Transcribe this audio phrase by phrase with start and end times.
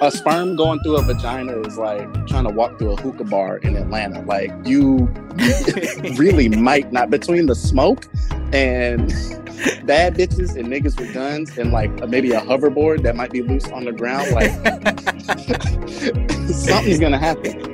[0.00, 3.58] A sperm going through a vagina is like trying to walk through a hookah bar
[3.58, 4.22] in Atlanta.
[4.22, 5.12] Like you
[6.16, 8.06] really might not between the smoke
[8.52, 9.08] and
[9.84, 13.68] bad bitches and niggas with guns and like maybe a hoverboard that might be loose
[13.68, 14.30] on the ground.
[14.32, 14.50] Like
[16.50, 17.68] something's gonna happen.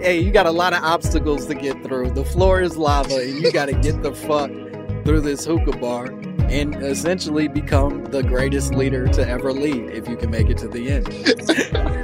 [0.00, 2.10] Hey, you got a lot of obstacles to get through.
[2.10, 4.50] The floor is lava, and you got to get the fuck
[5.04, 6.06] through this hookah bar
[6.50, 10.68] and essentially become the greatest leader to ever lead if you can make it to
[10.68, 11.96] the end.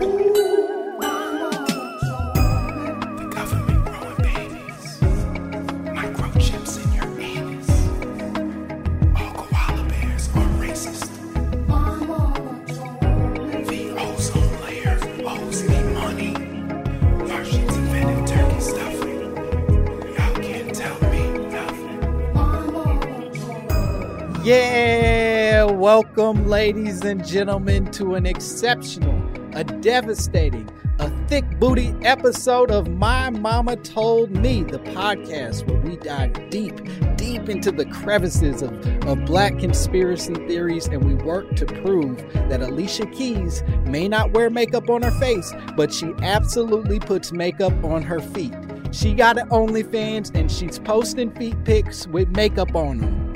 [25.86, 29.22] welcome, ladies and gentlemen, to an exceptional,
[29.54, 35.96] a devastating, a thick booty episode of My Mama Told Me, the podcast where we
[35.98, 36.74] dive deep,
[37.14, 38.72] deep into the crevices of,
[39.06, 44.50] of black conspiracy theories and we work to prove that Alicia Keys may not wear
[44.50, 48.54] makeup on her face, but she absolutely puts makeup on her feet.
[48.90, 53.26] She got an OnlyFans and she's posting feet pics with makeup on them.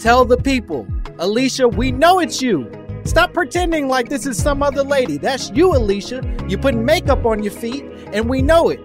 [0.00, 0.86] Tell the people,
[1.18, 2.72] Alicia, we know it's you.
[3.04, 5.18] Stop pretending like this is some other lady.
[5.18, 6.22] That's you, Alicia.
[6.48, 8.80] You put makeup on your feet, and we know it.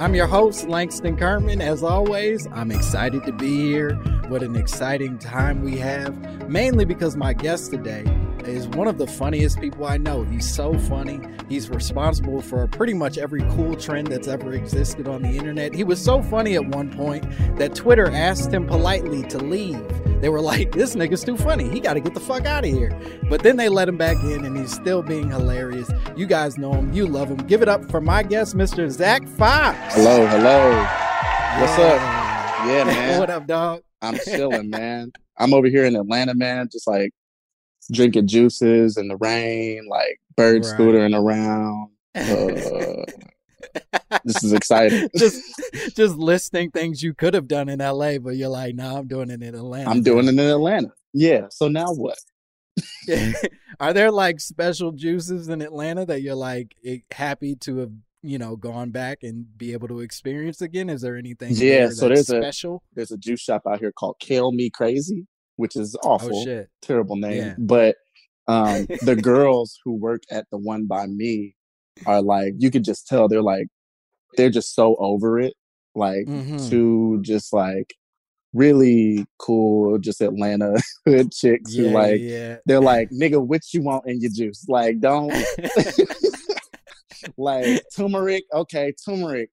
[0.00, 1.60] I'm your host, Langston Kerman.
[1.60, 3.90] As always, I'm excited to be here.
[4.28, 8.04] What an exciting time we have, mainly because my guest today
[8.46, 10.24] is one of the funniest people I know.
[10.24, 11.20] He's so funny.
[11.48, 15.74] He's responsible for pretty much every cool trend that's ever existed on the internet.
[15.74, 17.24] He was so funny at one point
[17.58, 19.82] that Twitter asked him politely to leave.
[20.22, 21.68] They were like, this nigga's too funny.
[21.68, 22.98] He got to get the fuck out of here.
[23.28, 25.90] But then they let him back in and he's still being hilarious.
[26.16, 26.92] You guys know him.
[26.94, 27.38] You love him.
[27.46, 28.90] Give it up for my guest, Mr.
[28.90, 29.76] Zach Fox.
[29.94, 30.70] Hello, hello.
[31.60, 32.00] What's up?
[32.66, 33.20] Yeah, man.
[33.20, 33.82] what up, dog?
[34.04, 35.12] I'm chilling, man.
[35.38, 37.10] I'm over here in Atlanta, man, just like
[37.92, 40.74] drinking juices in the rain, like bird Right.
[40.78, 41.90] scootering around.
[42.16, 43.04] Uh,
[44.24, 45.08] this is exciting.
[45.16, 45.42] just
[45.96, 49.30] just listing things you could have done in LA, but you're like, no, I'm doing
[49.30, 49.90] it in Atlanta.
[49.90, 50.92] I'm doing it in Atlanta.
[51.12, 51.46] Yeah.
[51.50, 52.18] So now what?
[53.80, 56.74] Are there like special juices in Atlanta that you're like
[57.12, 57.92] happy to have,
[58.26, 60.88] you know, gone back and be able to experience again?
[60.88, 62.82] Is there anything Yeah, there so there's a- special?
[62.94, 65.26] There's a juice shop out here called Kale Me Crazy,
[65.56, 66.30] which is awful.
[66.34, 66.68] Oh shit.
[66.80, 67.42] terrible name.
[67.42, 67.54] Yeah.
[67.58, 67.96] But
[68.48, 71.54] um, the girls who work at the one by me
[72.06, 73.66] are like, you could just tell they're like,
[74.36, 75.54] they're just so over it.
[75.94, 76.68] Like, Mhm.
[76.70, 77.94] two just like
[78.52, 80.74] really cool, just Atlanta
[81.06, 82.56] hood chicks Yeah, who like, yeah.
[82.66, 84.64] they're like, nigga, what you want in your juice?
[84.68, 85.32] Like, don't,
[87.36, 89.50] like, turmeric, okay, turmeric.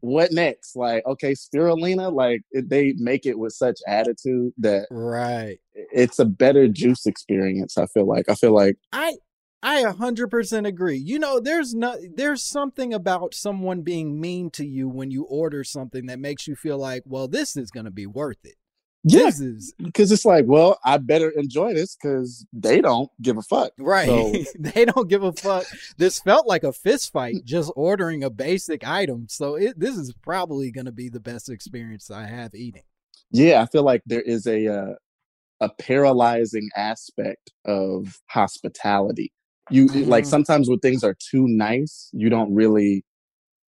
[0.00, 0.74] What next?
[0.74, 2.12] Like, okay, spirulina.
[2.12, 5.58] Like, they make it with such attitude that right.
[5.74, 7.76] it's a better juice experience.
[7.76, 8.28] I feel like.
[8.28, 9.16] I feel like I
[9.62, 10.96] I a hundred percent agree.
[10.96, 15.64] You know, there's no there's something about someone being mean to you when you order
[15.64, 18.54] something that makes you feel like, well, this is gonna be worth it.
[19.02, 19.30] Yeah,
[19.78, 23.72] because it's like, well, I better enjoy this because they don't give a fuck.
[23.78, 24.06] right.
[24.06, 25.64] So, they don't give a fuck.
[25.96, 29.26] This felt like a fist fight just ordering a basic item.
[29.30, 32.82] So it, this is probably going to be the best experience I have eating.
[33.30, 34.94] yeah, I feel like there is a uh,
[35.62, 39.32] a paralyzing aspect of hospitality.
[39.70, 40.28] You like Mhm.
[40.28, 43.04] sometimes when things are too nice, you don't really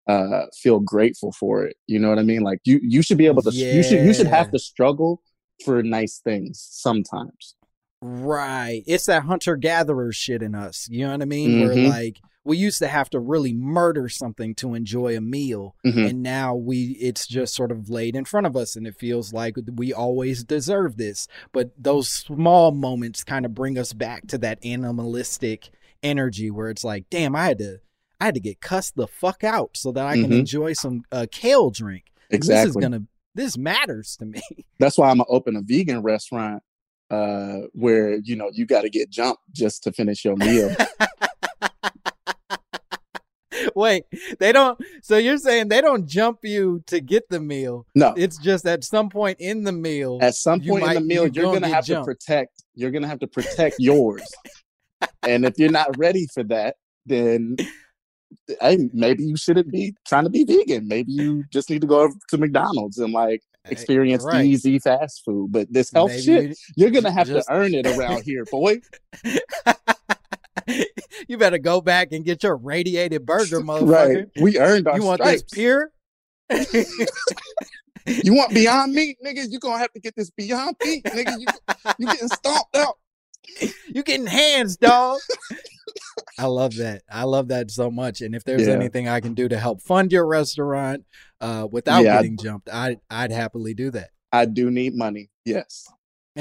[0.08, 1.76] uh feel grateful for it.
[1.86, 2.42] You know what I mean?
[2.42, 3.74] Like you you should be able to Yeah.
[3.74, 5.22] you should you should have to struggle
[5.64, 7.54] for nice things sometimes.
[8.00, 8.82] Right.
[8.86, 10.88] It's that hunter gatherer shit in us.
[10.90, 11.50] You know what I mean?
[11.50, 11.60] Mhm.
[11.66, 15.76] Where like we used to have to really murder something to enjoy a meal.
[15.86, 16.10] Mhm.
[16.10, 19.32] And now we it's just sort of laid in front of us and it feels
[19.32, 21.28] like we always deserve this.
[21.52, 25.70] But those small moments kind of bring us back to that animalistic
[26.02, 27.78] energy where it's like, damn, I had to
[28.22, 30.38] I had to get cussed the fuck out so that I can Mhm.
[30.38, 32.04] enjoy some uh, kale drink.
[32.30, 32.80] This is Exactly.
[32.82, 33.02] gonna
[33.34, 34.40] this matters to me.
[34.78, 36.62] That's why I'm gonna open a vegan restaurant
[37.10, 40.72] uh where you know you got to get jumped just to finish your meal.
[43.74, 44.04] Wait,
[44.38, 44.78] they don't.
[45.02, 47.86] So you're saying they don't jump you to get the meal?
[47.94, 50.18] No, It's just at some point in the meal.
[50.22, 52.08] at some point in the meal, you you're gonna gonna have jumped.
[52.08, 52.62] to protect.
[52.74, 54.22] You're gonna have to protect yours.
[55.26, 57.56] and if you're not ready for that, then
[58.60, 60.86] hey, maybe you shouldn't be trying to be vegan.
[60.88, 64.44] Maybe you just need to go over to McDonald's and like eh, experience right.
[64.44, 65.52] easy fast food.
[65.52, 68.44] But this health Maybe shit, you- you're gonna have just- to earn it around here,
[68.50, 68.80] boy.
[71.28, 74.16] you better go back and get your radiated burger, motherfucker.
[74.16, 74.26] right?
[74.40, 75.42] We earned our You want stripes.
[75.42, 75.90] this pure?
[78.04, 79.46] You want Beyond Meat, nigga?
[79.48, 81.38] You gonna have to get this Beyond Meat, nigga.
[81.38, 81.46] You
[81.98, 82.98] you getting stomped out.
[83.88, 85.18] you getting hands, dog.
[86.38, 87.02] I love that.
[87.10, 88.20] I love that so much.
[88.20, 88.74] And if there's Yeah.
[88.74, 91.04] anything I can do to help fund your restaurant
[91.40, 94.10] uh, without Yeah, I- getting jumped, I'd I'd happily do that.
[94.32, 95.30] I do need money.
[95.44, 95.86] Yes.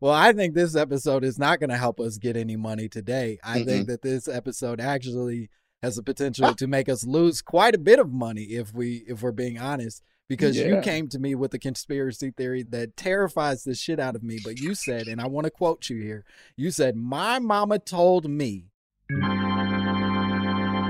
[0.00, 3.38] well, I think this episode is not going to help us get any money today.
[3.42, 5.50] I think that this episode actually
[5.82, 9.22] has the potential to make us lose quite a bit of money if we if
[9.22, 13.74] we're being honest because you came to me with a conspiracy theory that terrifies the
[13.74, 16.24] shit out of me, but you said and I want to quote you here.
[16.56, 18.66] You said my mama told me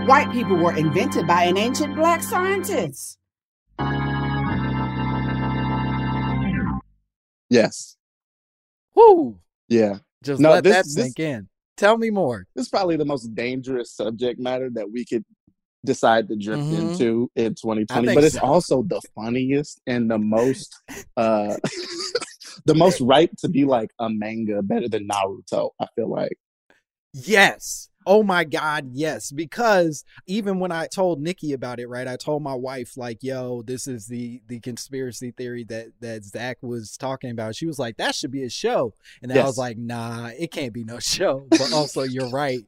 [0.07, 3.19] White people were invented by an ancient black scientist.
[7.51, 7.97] Yes.
[8.95, 9.39] Whoo,
[9.69, 9.99] Yeah.
[10.23, 11.49] just No, let this- that this- sink in.
[11.77, 12.47] Tell me more.
[12.55, 15.25] This is probably the most dangerous subject matter that we could
[15.85, 16.79] decide to drift Mhm.
[16.91, 18.15] into in 2020.
[18.15, 18.41] But it's so.
[18.43, 20.75] also the funniest and the most
[21.17, 21.57] uh
[22.67, 26.39] the most ripe to be like a manga better than Naruto, I feel like.
[27.13, 27.89] Yes.
[28.07, 29.31] Oh my God, yes.
[29.33, 33.63] Because even when I told Nikki about it, right, I told my wife, like, yo,
[33.63, 37.55] this is the the conspiracy theory that that Zach was talking about.
[37.57, 38.93] She was like, that should be a show.
[39.23, 41.47] And then I was like, nah, it can't be no show.
[41.51, 42.63] But also you're right.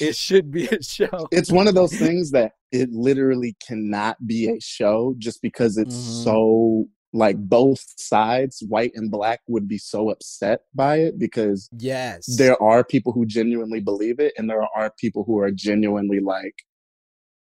[0.00, 1.28] It should be a show.
[1.30, 5.94] It's one of those things that it literally cannot be a show just because it's
[5.94, 6.22] Mhm.
[6.24, 12.36] so like both sides, white and black, would be so upset by it because Yes.
[12.36, 16.54] there are people who genuinely believe it and there are people who are genuinely like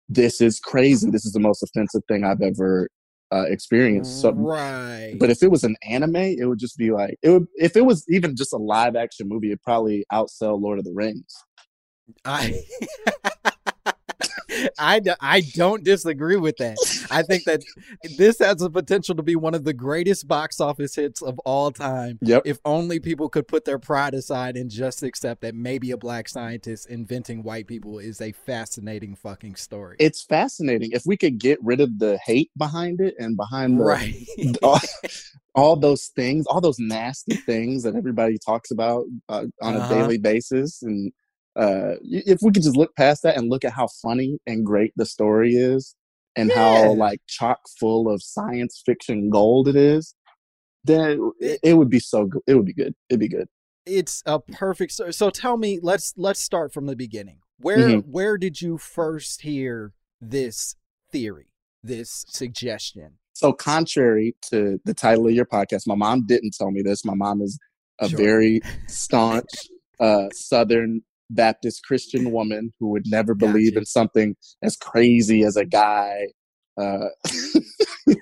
[0.08, 2.88] this is crazy this is the most offensive thing i've ever
[3.30, 5.14] uh, experienced so right.
[5.20, 7.84] but if it was an anime it would just be like it would if it
[7.84, 11.44] was even just a live action movie it'd probably outsell lord of the rings
[12.24, 12.62] I.
[14.78, 16.76] I, I don't disagree with that.
[17.10, 17.62] I think that
[18.16, 21.70] this has the potential to be one of the greatest box office hits of all
[21.70, 22.18] time.
[22.22, 25.96] yep If only people could put their pride aside and just accept that maybe a
[25.96, 29.96] black scientist inventing white people is a fascinating fucking story.
[29.98, 33.84] it's fascinating if we could get rid of the hate behind it and behind the,
[33.84, 34.14] right.
[34.62, 34.78] all,
[35.54, 39.94] all those things all those nasty things that everybody talks about uh, on Uh-huh.
[39.94, 41.12] a daily basis and
[41.56, 44.92] uh, if we could just look past that and look at how funny and great
[44.96, 45.96] the story is
[46.38, 46.54] and Yeah.
[46.61, 50.14] how like chock full of science fiction gold it is
[50.85, 53.49] then it, it would be so good it would be good it'd be good
[53.90, 55.14] it's a perfect story.
[55.14, 57.38] So tell me, let's let's start from the beginning.
[57.59, 58.04] Where Mhm.
[58.04, 60.76] where did you first hear this
[61.11, 61.49] theory,
[61.83, 63.18] this suggestion?
[63.33, 67.14] so contrary to the title of your podcast my mom didn't tell me this my
[67.14, 67.57] mom is
[68.00, 68.18] a Sure.
[68.18, 69.54] very staunch
[70.00, 73.80] uh, southern baptist christian woman who would never believe Gotcha.
[73.80, 76.28] in something as crazy as a guy
[76.80, 77.08] uh,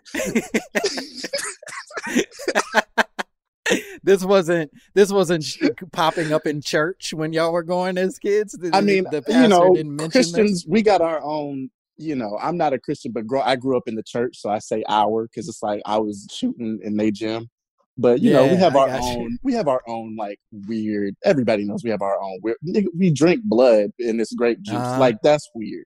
[4.02, 5.44] this wasn't this wasn't
[5.92, 8.52] popping up in church when y'all were going as kids.
[8.52, 12.38] The- i mean the you know didn't mention christians we got our own you know
[12.40, 14.84] i'm not a christian but grow, i grew up in the church so i say
[14.88, 17.48] our because it's like i was shooting in their gym
[17.98, 19.20] But you know, we have I our got you.
[19.22, 19.38] own.
[19.42, 21.14] We have our own like weird.
[21.24, 22.56] Everybody knows we have our own weird.
[22.96, 24.74] We drink blood in this grape juice.
[24.76, 25.00] Uh-huh.
[25.00, 25.84] Like that's weird.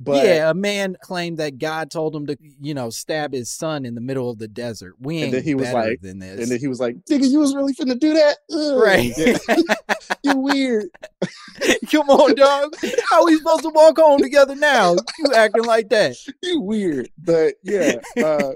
[0.00, 3.84] But yeah, a man claimed that God told him to, you know, stab his son
[3.84, 4.94] in the middle of the desert.
[4.98, 6.40] We And then he was like- than this.
[6.40, 8.38] and then he was like, "Nigga, you was really finna do that?
[8.50, 8.82] Ugh.
[8.82, 10.18] right.
[10.24, 10.86] you weird."
[11.92, 12.74] Come on, dog.
[13.10, 14.96] How we supposed to walk home together now?
[15.20, 16.16] You acting like that.
[16.42, 17.08] you weird.
[17.18, 18.52] But yeah, uh,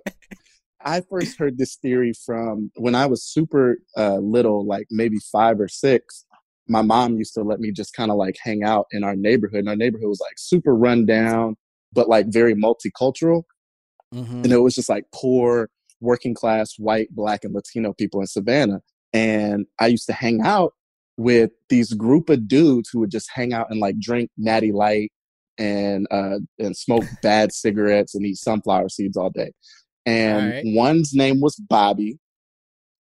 [0.86, 5.60] I first heard this theory from when I was super uh, little, like maybe five
[5.60, 6.24] or six.
[6.68, 9.60] My mom used to let me just kind of like hang out in our neighborhood.
[9.60, 11.56] And our neighborhood was like super run down,
[11.92, 13.42] but like very multicultural.
[14.14, 14.44] Mhm.
[14.44, 15.68] And it was just like poor,
[16.00, 18.80] working class, white, black, and Latino people in Savannah.
[19.12, 20.72] And I used to hang out
[21.16, 25.10] with these group of dudes who would just hang out and like drink natty light
[25.58, 29.50] and uh and smoke bad cigarettes and eat sunflower seeds all day.
[30.06, 30.64] And Alright.
[30.66, 32.18] one's name was Bobby,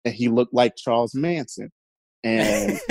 [0.04, 1.70] and he looked like Charles Manson.
[2.24, 2.80] And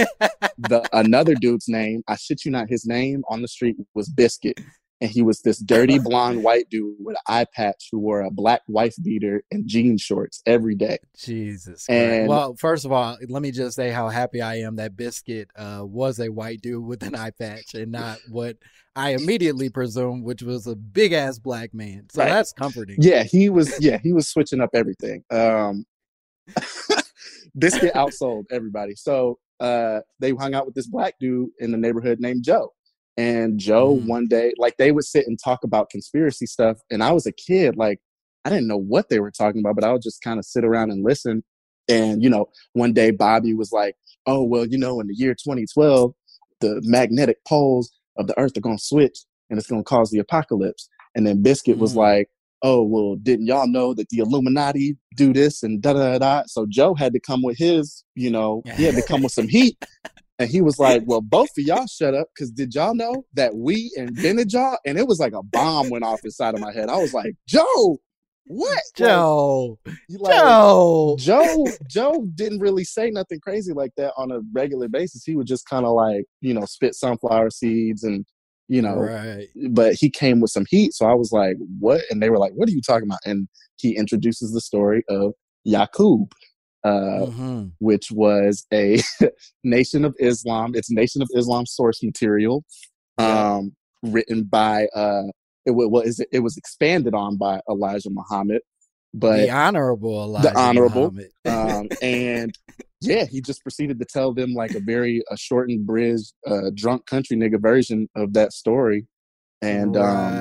[0.58, 4.60] the another dude's name, I shit you not, his name on the street was Biscuit.
[5.02, 8.32] And he was this dirty blonde white dude with an eye patch who wore a
[8.32, 11.00] black wife beater and jean shorts every day.
[11.18, 11.86] Jesus.
[11.86, 11.90] Christ.
[11.90, 15.50] And- well, first of all, let me just say how happy I am that Biscuit
[15.58, 18.56] uh, was a white dude with an eye patch and not what
[18.96, 22.08] I immediately presumed, which was a big ass black man.
[22.10, 22.30] So Right.
[22.30, 22.96] that's comforting.
[23.02, 25.24] Yeah, he was yeah, he was switching up everything.
[25.30, 25.86] Um
[27.58, 28.96] Biscuit outsold everybody.
[28.96, 32.74] So uh they hung out with this black dude in the neighborhood named Joe.
[33.18, 34.08] And Joe Mhm.
[34.08, 36.80] one day, like they would sit and talk about conspiracy stuff.
[36.92, 38.00] And I was a kid, like
[38.44, 40.64] I didn't know what they were talking about, but I would just kind of sit
[40.66, 41.44] around and listen.
[41.88, 43.96] And you know, one day Bobby was like,
[44.26, 46.14] "Oh well, you know, in the year 2012,
[46.62, 49.18] the magnetic poles of the Earth are gonna switch,
[49.50, 51.98] and it's gonna cause the apocalypse." And then Biscuit was Mm.
[51.98, 52.30] like,
[52.62, 56.66] "Oh well, didn't y'all know that the Illuminati do this and da da?" da?" So
[56.70, 59.78] Joe had to come with his, you know, he had to come with some heat.
[60.38, 63.56] And he was like, "Well, both of y'all shut up, because did y'all know that
[63.56, 66.90] we invented y'all?" And it was like a bomb went off inside of my head.
[66.90, 68.00] I was like, "Joe,
[68.48, 68.82] what?
[68.96, 71.16] Joe, like- Joe.
[71.20, 75.24] Joe Joe didn't really say nothing crazy like that on a regular basis.
[75.24, 78.26] He would just kind of like, you know, spit sunflower seeds and
[78.68, 79.48] you know, right.
[79.70, 80.94] but he came with some heat.
[80.94, 82.02] So I was like, what?
[82.10, 83.20] And they were like, what are you talking about?
[83.24, 85.34] And he introduces the story of
[85.68, 86.32] Yaqub,
[86.86, 87.72] uh, Mhm.
[87.80, 88.88] which was a
[89.64, 90.68] Nation of Islam.
[90.76, 92.64] It's Nation of Islam source material,
[93.20, 93.56] Yeah.
[93.56, 95.28] um, written by, uh,
[95.66, 98.62] it, wa- well, is it, was expanded on by Elijah Muhammad,
[99.14, 101.32] but the honorable Elijah honorable, Muhammad.
[101.46, 102.52] um, and
[103.02, 107.06] yeah, he just proceeded to tell them like a very a shortened, bridge, uh, drunk
[107.08, 109.08] country nigga version of that story,
[109.62, 110.34] and um.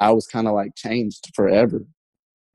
[0.00, 1.84] I was kind of like changed forever.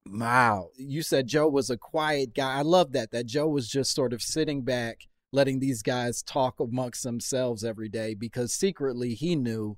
[0.10, 0.70] Wow.
[0.78, 2.60] You said Joe was a quiet guy.
[2.60, 3.12] I love that.
[3.12, 7.90] That Joe was just sort of sitting back, letting these guys talk amongst themselves every
[7.90, 9.78] day because secretly he knew,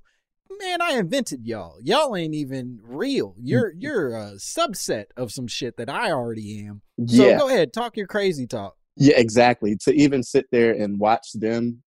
[0.60, 1.78] man, I invented y'all.
[1.82, 3.30] Y'all ain't even real.
[3.30, 3.46] Mm-hmm.
[3.46, 6.82] You're you're a subset of some shit that I already am.
[7.06, 8.76] So yeah, go ahead, talk your crazy talk.
[8.96, 9.76] yeah, exactly.
[9.82, 11.82] To even sit there and watch them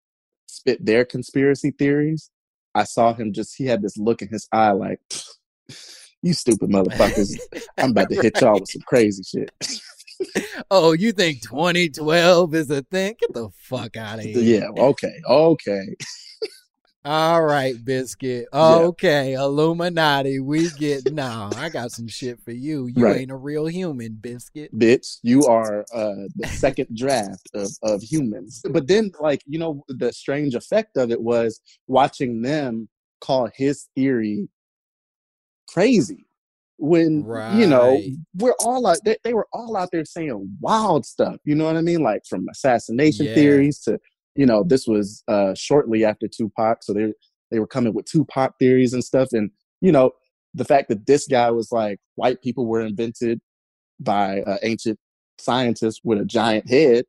[0.48, 2.31] spit their conspiracy theories,
[2.74, 3.55] I saw him just.
[3.55, 5.00] He had this look in his eye, like.
[6.22, 7.40] You stupid motherfuckers!
[7.78, 9.51] I'm about to hit y'all with some crazy shit.
[10.70, 13.16] Oh, you think 2012 is a thing?
[13.20, 14.38] Get the fuck out of here.
[14.62, 15.96] yeah, okay, okay.
[17.04, 18.46] All right, Biscuit.
[18.54, 18.60] Yeah.
[18.60, 20.40] Okay, Illuminati.
[20.40, 21.51] We get no.
[21.56, 22.86] I got some shit for you.
[22.86, 23.22] You Right.
[23.22, 24.78] ain't a real human, Biscuit.
[24.78, 29.84] bitch you are uh the second draft of of humans but then like you know
[29.88, 32.88] the strange effect of it was watching them
[33.22, 34.48] call his theory
[35.74, 36.25] crazy
[36.78, 37.24] when
[37.60, 38.01] you know
[38.38, 41.75] we're all out they, they were all out there saying wild stuff you know what
[41.78, 43.34] i mean like from assassination Yeah.
[43.36, 44.00] theories to
[44.36, 47.13] you know this was uh shortly after tupac so they
[47.51, 49.51] they were coming with tupac theories and stuff and
[49.82, 50.12] you know
[50.56, 53.40] the fact that this guy was like white people were invented
[54.00, 54.98] by uh, ancient
[55.40, 57.06] scientists with a giant head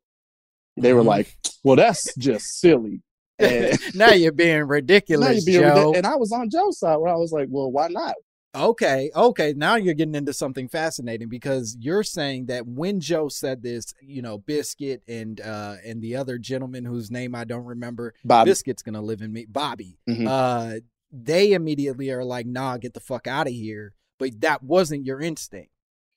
[0.77, 1.07] they were Mhm.
[1.07, 3.01] like well that's just silly
[3.39, 5.93] and now you're being now ridiculous, you're being Joe.
[5.95, 8.13] and i was on joe's side where i was like well why not
[8.55, 9.53] Okay, okay.
[9.57, 14.21] Now you're getting into something fascinating because you're saying that when Joe said this, you
[14.21, 18.51] know, Biscuit and uh and the other gentleman whose name I don't remember, Bobby.
[18.51, 19.97] Biscuit's gonna live in me, Bobby.
[20.07, 20.27] Mhm.
[20.27, 20.79] Uh,
[21.11, 25.19] they immediately are like, "Nah, get the fuck out of here." But that wasn't your
[25.19, 25.71] instinct.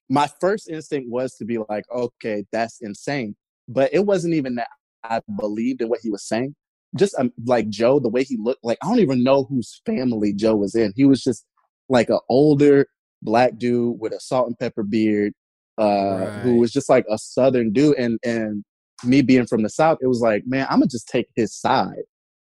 [0.09, 3.35] my first instinct was to be like, okay, that's insane.
[3.67, 4.69] But it wasn't even that
[5.03, 6.55] I believed in what he was saying.
[6.97, 10.33] Just um, like Joe, the way he looked, like I don't even know whose family
[10.33, 10.93] Joe was in.
[10.95, 11.45] He was just
[11.89, 12.87] like an older
[13.23, 15.33] black dude with a salt and pepper beard,
[15.79, 17.97] uh, who was just like a southern dude.
[17.99, 18.65] And and
[19.05, 22.03] me being from the south, it was like, man, I'm gonna just take his side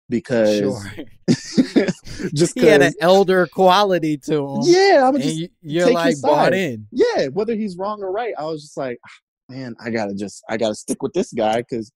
[0.09, 1.05] because Sure.
[2.33, 4.59] just he had an elder quality to him.
[4.63, 6.88] yeah, I'm just you, you're like bought in.
[6.91, 10.43] yeah, whether he's wrong or right, I was just like, "Ah, man, I gotta just
[10.50, 11.91] I gotta stick with this guy because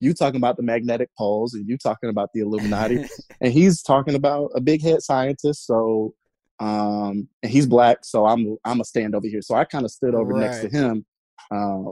[0.00, 3.04] you talking about the magnetic poles and you talking about the Illuminati,
[3.40, 5.64] and he's talking about a big head scientist.
[5.64, 6.12] So,
[6.58, 9.42] um, and he's black, so I'm I'm a stand over here.
[9.42, 11.04] So I kind of stood over next to him.
[11.50, 11.90] Um,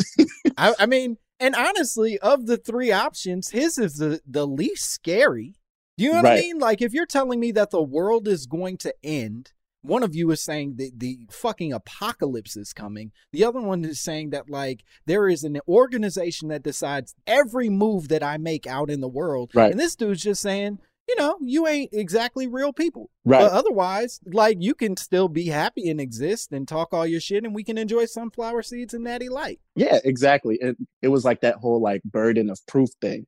[0.56, 5.54] I, I mean, and honestly, of the three options, his is the, the least scary.
[5.96, 6.58] Do you know what I mean?
[6.58, 10.30] Like, if you're telling me that the world is going to end, one of you
[10.30, 13.12] is saying that the fucking apocalypse is coming.
[13.32, 18.08] The other one is saying that, like, there is an organization that decides every move
[18.08, 19.50] that I make out in the world.
[19.54, 19.70] Right.
[19.70, 23.10] And this dude's just saying, you know, you ain't exactly real people.
[23.24, 23.40] right.
[23.40, 27.44] But otherwise, like, you can still be happy and exist and talk all your shit,
[27.44, 29.60] and we can enjoy sunflower seeds and natty light.
[29.76, 30.58] Yeah, exactly.
[30.60, 33.26] It it was like that whole like burden of proof thing.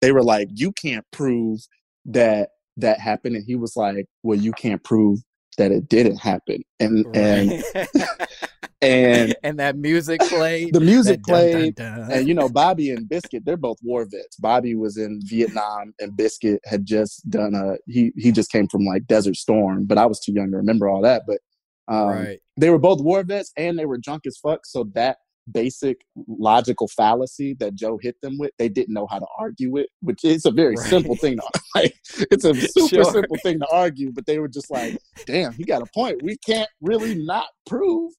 [0.00, 1.60] They were like, you can't prove
[2.06, 5.18] that that happened, and he was like, well, you can't prove
[5.58, 6.62] that it didn't happen.
[6.80, 7.62] And and
[8.82, 10.72] and and that music played.
[10.72, 12.12] the music that dun, played, dun, dun.
[12.12, 14.36] and you know, Bobby and Biscuit, they're both war vets.
[14.36, 18.84] Bobby was in Vietnam, and Biscuit had just done a he he just came from
[18.84, 21.22] like Desert Storm, but I was too young to remember all that.
[21.26, 21.40] But
[21.88, 22.38] um, right.
[22.56, 24.66] they were both war vets and they were drunk as fuck.
[24.66, 25.18] So that
[25.52, 29.88] basic logical fallacy that Joe hit them with, they didn't know how to argue it,
[30.00, 30.86] which is a very Right.
[30.88, 31.42] simple thing to
[31.74, 31.94] like.
[32.30, 33.12] It's a super Sure.
[33.12, 34.94] simple thing to argue, but they were just like,
[35.26, 36.22] "Damn, he got a point.
[36.22, 38.12] We can't really not prove."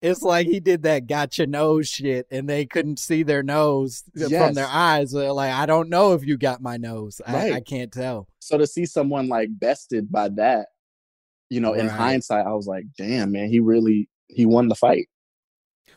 [0.00, 4.54] It's like he did that gotcha nose shit, and they couldn't see their nose from
[4.54, 5.12] their eyes.
[5.12, 7.20] They're like, I don't know if you got my nose.
[7.26, 7.52] I, Right.
[7.54, 8.28] I can't tell.
[8.40, 10.68] So to see someone like bested by that,
[11.50, 15.08] you know, in hindsight, I was like, "Damn, man, he really he won the fight."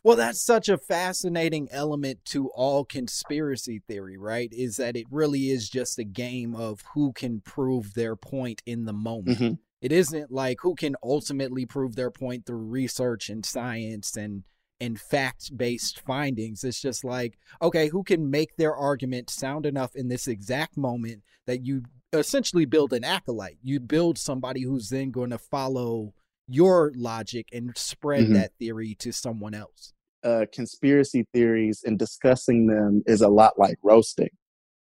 [0.04, 4.52] Well, that's such a fascinating element to all conspiracy theory, right?
[4.52, 8.86] Is that it really is just a game of who can prove their point in
[8.86, 9.40] the moment.
[9.40, 9.60] Mhm.
[9.82, 14.44] It isn't like who can ultimately prove their point through research and science and
[14.80, 16.64] and fact-based findings.
[16.64, 21.22] It's just like, okay, who can make their argument sound enough in this exact moment
[21.46, 21.84] that you
[22.14, 23.60] essentially build an acolyte.
[23.62, 26.16] You build somebody who's then going to follow
[26.52, 28.34] your logic and spread Mhm.
[28.34, 29.94] that theory to someone else.
[30.24, 34.30] uh, conspiracy theories and discussing them is a lot like roasting,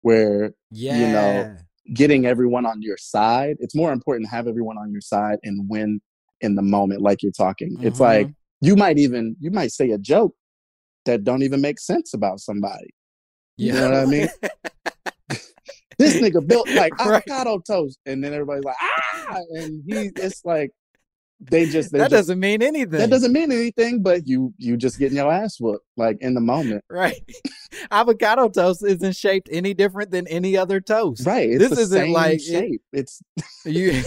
[0.03, 0.97] where Yeah.
[0.97, 1.57] You know
[1.95, 5.69] getting everyone on your side, it's more important to have everyone on your side and
[5.69, 6.01] win
[6.41, 7.77] in the moment, like you're talking.
[7.83, 8.05] It's Mhm.
[8.13, 8.29] like
[8.61, 10.35] you might even you might say a joke
[11.05, 12.91] that don't even make sense about somebody.
[13.57, 14.29] You know what I mean?
[15.99, 17.23] This nigga built like Right.
[17.29, 20.71] avocado toast, and then everybody's like, ah, and he, it's like
[21.41, 22.99] they just they that just, doesn't mean anything.
[22.99, 26.41] that doesn't mean anything, but you you just getting your ass whooped like in the
[26.41, 26.85] moment.
[26.91, 27.21] right.
[27.91, 31.27] Avocado toast isn't shaped any different than any other toast.
[31.27, 31.51] Right.
[31.51, 32.83] It's This isn't like- it- shape.
[32.93, 33.21] It's
[33.65, 34.03] You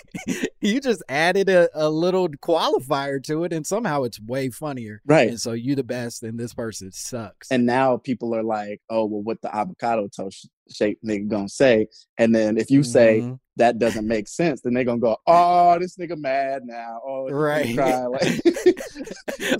[0.60, 5.00] you just added a, a little qualifier to it and somehow it's way funnier.
[5.06, 5.28] right.
[5.30, 7.50] And so you the best and this person sucks.
[7.50, 11.86] And now people are like, oh, well, what the avocado toast shape nigga gonna say?
[12.18, 13.38] And then if you say Mhm.
[13.56, 17.00] that doesn't make sense, then they're gonna go, oh, this nigga mad now.
[17.06, 17.74] Oh, Right.
[17.74, 18.40] Like,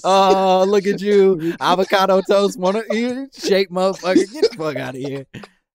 [0.05, 1.55] oh, look at you.
[1.79, 4.33] Avocado toast, one of you shape motherfucker.
[4.33, 5.27] Get the fuck out of here.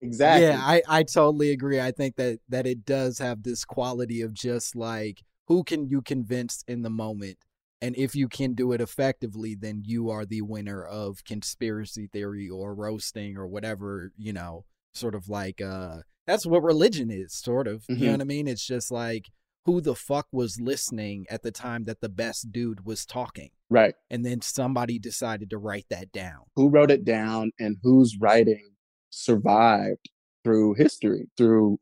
[0.02, 0.48] exactly.
[0.48, 1.80] Yeah, I, I totally agree.
[1.80, 6.02] I think that that it does have this quality of just like who can you
[6.02, 7.38] convince in the moment.
[7.84, 12.48] And if you can do it effectively, then you are the winner of conspiracy theory
[12.50, 17.68] or roasting or whatever, you know, sort of like uh that's what religion is, sort
[17.68, 17.84] of.
[17.88, 18.12] You know Mhm.
[18.14, 18.48] what I mean?
[18.48, 19.30] It's just like
[19.66, 23.52] who the fuck was listening at the time that the best dude was talking.
[23.70, 23.96] right.
[24.10, 26.42] And then somebody decided to write that down.
[26.56, 28.72] Who wrote it down and whose writing
[29.12, 30.10] survived
[30.44, 31.80] through history, through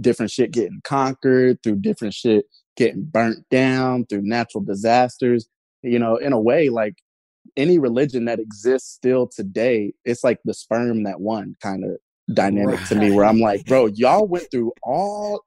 [0.00, 2.46] different shit getting conquered, through different shit
[2.76, 5.46] getting burnt down, through natural disasters.
[5.82, 6.94] You know, in a way, like
[7.56, 11.98] any religion that exists still today, it's like the sperm that won kind of
[12.34, 15.42] dynamic to me, where I'm like, bro, y'all went through all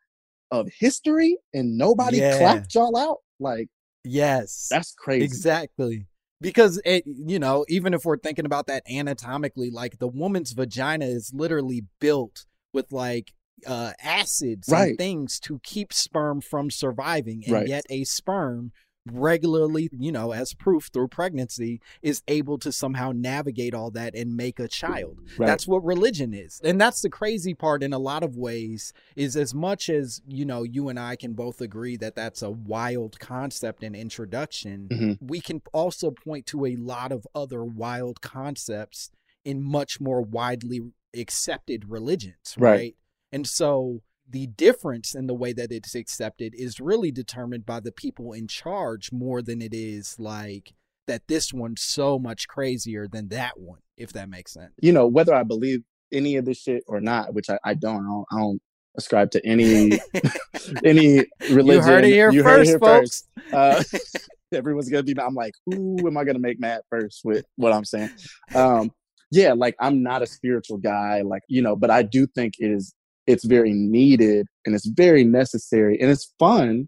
[0.51, 2.37] of history and nobody Yeah.
[2.37, 3.17] clapped y'all out.
[3.39, 3.67] Like,
[4.03, 4.67] Yes.
[4.69, 5.25] that's crazy.
[5.25, 6.07] Exactly.
[6.39, 11.05] Because it, you know, even if we're thinking about that anatomically, like the woman's vagina
[11.05, 13.33] is literally built with like
[13.65, 14.89] uh acids Right.
[14.89, 17.67] and things to keep sperm from surviving, and Right.
[17.67, 18.71] yet a sperm
[19.11, 24.35] regularly, you know, as proof through pregnancy, is able to somehow navigate all that and
[24.35, 25.19] make a child.
[25.37, 25.47] Right.
[25.47, 26.59] That's what religion is.
[26.63, 30.45] And that's the crazy part in a lot of ways is as much as, you
[30.45, 35.17] know, you and I can both agree that that's a wild concept and introduction, Mhm.
[35.21, 39.11] we can also point to a lot of other wild concepts
[39.45, 40.81] in much more widely
[41.15, 42.71] accepted religions, Right.
[42.71, 42.95] right?
[43.31, 47.91] And so the difference in the way that it's accepted is really determined by the
[47.91, 50.73] people in charge more than it is like
[51.07, 54.73] that this one's so much crazier than that one, if that makes sense.
[54.81, 57.95] you know, whether I believe any of this shit or not, which I, I don't,
[58.05, 58.61] I don't, I don't
[58.97, 59.99] ascribe to any
[60.83, 61.65] any religion.
[61.67, 63.23] You heard it here You first, here folks.
[63.51, 63.53] first.
[63.53, 63.83] Uh,
[64.53, 65.15] everyone's gonna be.
[65.19, 68.09] I'm like, who am I gonna make mad first with what I'm saying?
[68.53, 68.91] Um,
[69.31, 72.71] yeah, like I'm not a spiritual guy, like you know, but I do think it
[72.71, 72.93] is
[73.27, 76.87] it's very needed and it's very necessary and it's fun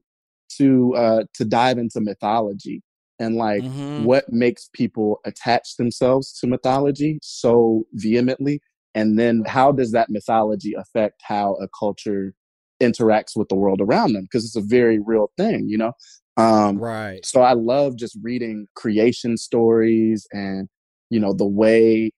[0.57, 2.81] to uh to dive into mythology
[3.19, 4.03] and like Mhm.
[4.05, 8.59] what makes people attach themselves to mythology so vehemently
[8.95, 12.33] and then how does that mythology affect how a culture
[12.81, 15.91] interacts with the world around them because it's a very real thing you know
[16.37, 17.23] um Right.
[17.25, 20.69] so i love just reading creation stories and
[21.09, 22.11] you know the way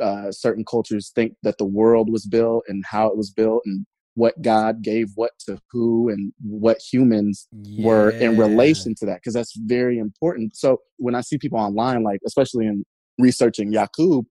[0.00, 3.86] uh, certain cultures think that the world was built and how it was built and
[4.14, 7.46] what god gave what to who and what humans
[7.78, 10.56] were in relation to that because that's very important.
[10.56, 12.84] So when i see people online like especially in
[13.18, 14.24] researching yakub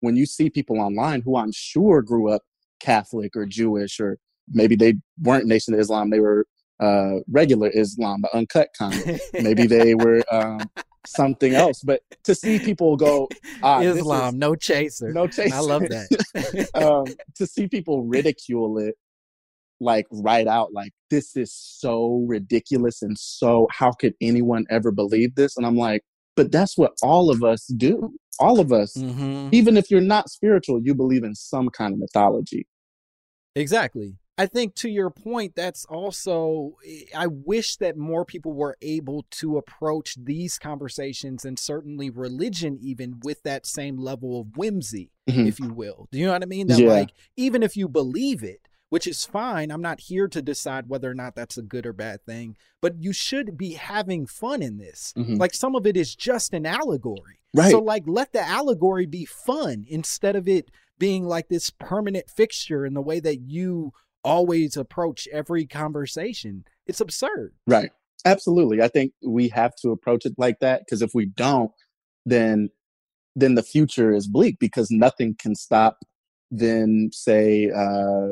[0.00, 2.42] when you see people online who i'm sure grew up
[2.80, 6.46] catholic or jewish or maybe they weren't nation of islam they were
[6.80, 9.20] uh regular islam the uncut kind.
[9.32, 10.60] Maybe they were um
[11.06, 13.28] something else but to see people go
[13.62, 15.12] ah, this is- Islam, no chaser.
[15.12, 16.68] no chase I love that.
[16.74, 18.94] um, to see people ridicule it
[19.80, 25.34] like right out like this is so ridiculous and so how could anyone ever believe
[25.34, 26.02] this and i'm like
[26.34, 29.52] but that's what all of us do all of us Mhm.
[29.52, 32.66] even if you're not spiritual you believe in some kind of mythology
[33.54, 34.14] Exactly.
[34.38, 36.76] I think to your point, that's also,
[37.16, 43.20] I wish that more people were able to approach these conversations and certainly religion, even
[43.22, 45.48] with that same level of whimsy, Mhm.
[45.48, 46.08] if you will.
[46.12, 46.66] Do you know what I mean?
[46.66, 46.88] That, Yeah.
[46.88, 51.10] like, even if you believe it, which is fine, I'm not here to decide whether
[51.10, 54.76] or not that's a good or bad thing, but you should be having fun in
[54.76, 55.12] this.
[55.16, 55.38] Mhm.
[55.40, 57.40] Like, some of it is just an allegory.
[57.54, 62.28] right So like let the allegory be fun instead of it being like this permanent
[62.28, 63.94] fixture in the way that you
[64.26, 66.64] always approach every conversation.
[66.86, 67.54] It's absurd.
[67.66, 67.90] Right.
[68.24, 68.82] Absolutely.
[68.82, 71.70] I think we have to approach it like that because if we don't,
[72.26, 72.68] then
[73.36, 75.98] then the future is bleak because nothing can stop
[76.50, 78.28] then say uh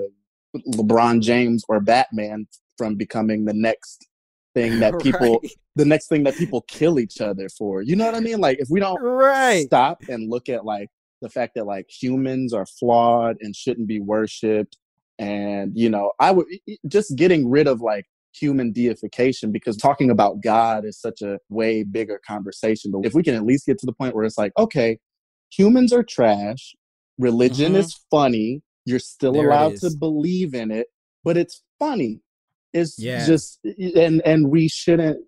[0.73, 2.47] LeBron James or Batman
[2.79, 4.07] from becoming the next
[4.55, 5.51] thing that people Right.
[5.77, 7.83] the next thing that people kill each other for.
[7.83, 8.41] You know what I mean?
[8.41, 9.67] Like if we don't Right.
[9.67, 10.89] stop and look at like
[11.23, 14.77] the fact that like humans are flawed and shouldn't be worshipped
[15.19, 16.47] and you know i would
[16.89, 21.85] just getting rid of like human deification because talking about god is such a way
[21.85, 24.53] bigger conversation but if we can at least get to the point where it's like
[24.59, 24.99] okay
[25.53, 26.75] humans are trash
[27.19, 27.77] religion Mhm.
[27.77, 30.89] is funny you're still There allowed to believe in it
[31.23, 32.21] but it's funny
[32.73, 33.25] it's Yeah.
[33.25, 33.61] just
[33.95, 35.19] and and we shouldn't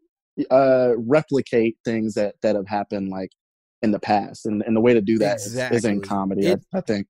[0.51, 3.31] uh replicate things that that have happened like
[3.83, 5.91] in the past and, and the way to do that is, is Exactly.
[5.93, 7.07] in comedy It- I, I think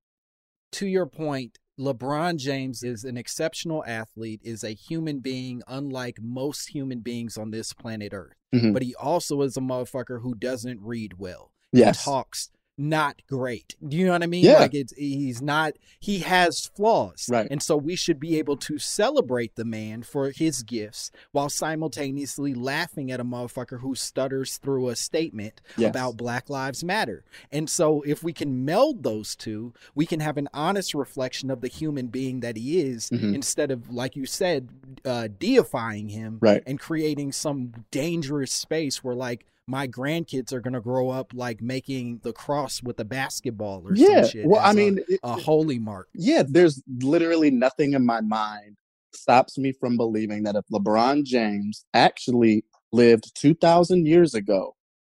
[0.72, 6.68] To your point, LeBron James is an exceptional athlete, is a human being unlike most
[6.68, 8.36] human beings on this planet Earth.
[8.54, 8.72] Mhm.
[8.72, 11.52] But he also is a motherfucker who doesn't read well.
[11.72, 13.74] yes He talks not great.
[13.86, 14.44] Do you know what I mean?
[14.44, 14.58] Yeah.
[14.58, 17.26] Like it's he's not he has flaws.
[17.30, 17.48] Right.
[17.50, 22.52] And so we should be able to celebrate the man for his gifts while simultaneously
[22.54, 25.90] laughing at a motherfucker who stutters through a statement Yes.
[25.90, 27.24] about Black Lives Matter.
[27.50, 31.60] And so if we can meld those two, we can have an honest reflection of
[31.62, 33.34] the human being that he is Mhm.
[33.34, 34.68] instead of like you said
[35.04, 36.62] uh deifying him Right.
[36.66, 42.20] and creating some dangerous space where like my grandkids are gonna grow up like making
[42.22, 44.46] the cross with a basketball or yeah some shit.
[44.46, 46.08] well i as a- mean it- a, holy mark.
[46.14, 48.76] yeah there's literally nothing in my mind
[49.12, 54.74] stops me from believing that if lebron james actually lived 2000 years ago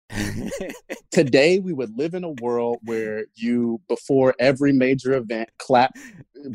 [1.12, 5.92] today we would live in a world where you before every major event clap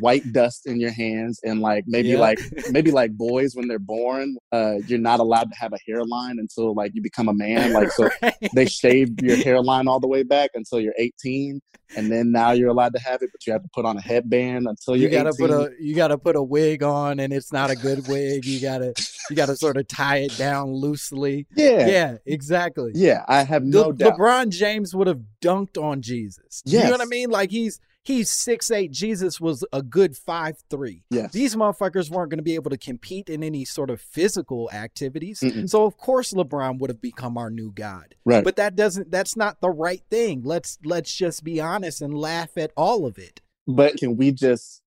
[0.00, 2.18] white dust in your hands and like maybe Yeah.
[2.20, 2.38] like
[2.70, 6.74] maybe like boys when they're born uh you're not allowed to have a hairline until
[6.74, 8.34] like you become a man like so Right.
[8.54, 11.60] they shave your hairline all the way back until you're 18
[11.96, 14.00] and then now you're allowed to have it but you have to put on a
[14.00, 17.52] headband until you gotta 18 put a you gotta put a wig on and it's
[17.52, 18.94] not a good wig you gotta
[19.30, 21.46] you gotta sort of tie it down loosely.
[21.56, 21.86] Yeah.
[21.86, 22.92] Yeah, exactly.
[22.94, 24.18] Yeah i have Le- no doubt.
[24.18, 26.62] Lebron james would have dunked on jesus.
[26.64, 27.30] You know what i mean?
[27.30, 28.90] Like he's he's six eight.
[28.92, 31.04] Jesus was a good five three.
[31.10, 31.32] Yes.
[31.32, 35.40] These motherfuckers weren't going to be able to compete in any sort of physical activities.
[35.40, 35.68] Mm-mm.
[35.68, 38.14] so of course lebron would have become our new god.
[38.24, 38.44] Right.
[38.44, 40.42] But that doesn't that's not the right thing.
[40.44, 43.40] Let's let's just be honest and laugh at all of it.
[43.66, 44.82] But can we just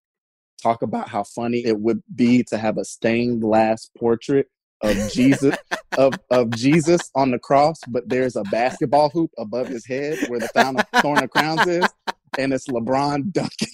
[0.62, 4.48] talk about how funny it would be to have a stained glass portrait
[4.82, 5.56] of Jesus
[5.98, 10.40] of of Jesus on the cross, but there's a basketball hoop above his head where
[10.40, 11.86] the Thorn of, Thorn of Crowns is,
[12.38, 13.68] and it's LeBron dunking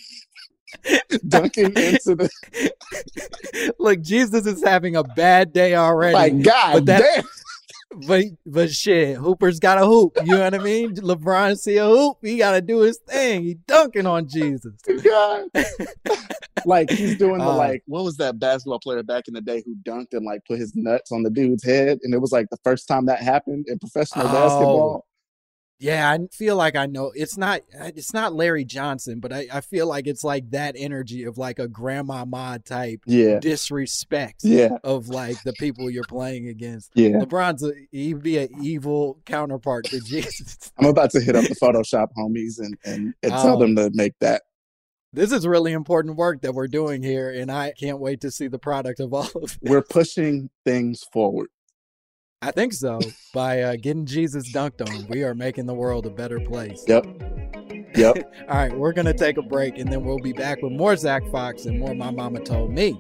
[1.28, 6.14] dunking into the Look, Jesus is having a bad day already.
[6.14, 7.24] my God but that- damn.
[8.06, 10.12] But but shit, Hooper's got a hoop.
[10.22, 10.94] You know what I mean?
[10.94, 13.42] LeBron see a hoop, he got to do his thing.
[13.44, 14.74] He dunking on Jesus.
[15.02, 15.44] God.
[16.66, 19.62] like he's doing the Uh, like what was that basketball player back in the day
[19.64, 22.46] who dunked and like put his nuts on the dude's head and it was like
[22.50, 24.32] the first time that happened in professional Oh.
[24.32, 25.06] basketball.
[25.80, 29.60] Yeah, I feel like I know it's not it's not Larry Johnson, but I, I
[29.60, 33.38] feel like it's like that energy of like a grandma ma type Yeah.
[33.38, 34.78] disrespect Yeah.
[34.82, 36.90] of like the people you're playing against.
[36.94, 37.10] Yeah.
[37.20, 40.72] LeBron's a, he'd be an evil counterpart to Jesus.
[40.78, 43.58] I'm about to hit up the Photoshop homies and, and, and tell Oh.
[43.60, 44.42] them to make that.
[45.12, 48.46] This is really important work that we're doing here, and I can't wait to see
[48.46, 49.70] the product of all of it.
[49.70, 51.48] We're pushing things forward.
[52.40, 53.00] I think so.
[53.34, 56.84] By uh, getting Jesus dunked on, we are making the world a better place.
[56.86, 57.06] Yep.
[57.96, 58.32] Yep.
[58.48, 60.96] All right, we're going to take a break, and then we'll be back with more
[60.96, 62.96] Zach Fox and more My Mama Told Me.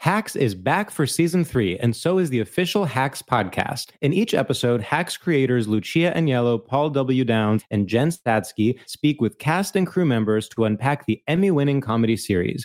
[0.00, 3.88] Hacks is back for season three, and so is the official Hacks podcast.
[4.00, 7.24] In each episode, Hacks creators Lucia Aniello, Paul W.
[7.24, 11.80] Downs, and Jen Statsky speak with cast and crew members to unpack the Emmy winning
[11.80, 12.64] comedy series.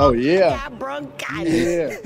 [0.00, 0.68] Oh yeah.
[1.44, 1.96] Yeah.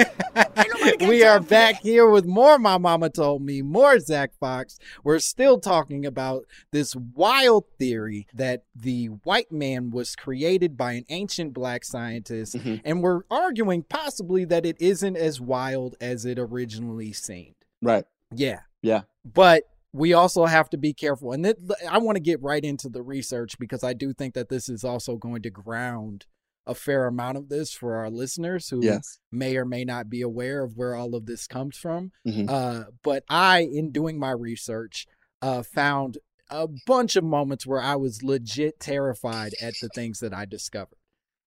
[1.08, 4.78] we are back here with more My Mama Told Me, more Zach Fox.
[5.04, 11.04] We're still talking about this wild theory that the white man was created by an
[11.08, 12.82] ancient black scientist, Mhm.
[12.84, 17.54] and we're arguing possibly that it isn't as wild as it originally seemed.
[17.80, 18.04] Right.
[18.34, 18.60] Yeah.
[18.82, 19.02] Yeah.
[19.24, 21.32] But we also have to be careful.
[21.32, 21.56] And th-
[21.90, 24.84] I want to get right into the research because I do think that this is
[24.84, 26.26] also going to ground
[26.68, 29.18] a fair amount of this for our listeners who Yes.
[29.32, 32.12] may or may not be aware of where all of this comes from.
[32.26, 32.48] Mhm.
[32.48, 35.06] Uh, but I, in doing my research,
[35.42, 36.18] uh, found
[36.50, 40.96] a bunch of moments where I was legit terrified at the things that I discovered.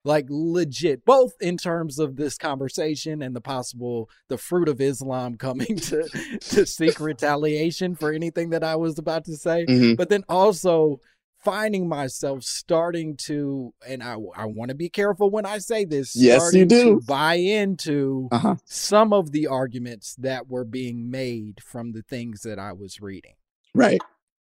[0.04, 5.38] Like legit, both in terms of this conversation and the possible the fruit of Islam
[5.38, 6.04] coming to
[6.42, 9.98] to seek retaliation for anything that I was about to say, Mhm.
[9.98, 11.00] but then also
[11.44, 16.16] finding myself starting to, and I I want to be careful when I say this.
[16.16, 17.02] Yes, you do.
[17.06, 18.56] buy into Uh-huh.
[18.66, 23.34] some of the arguments that were being made from the things that I was reading.
[23.74, 24.02] Right.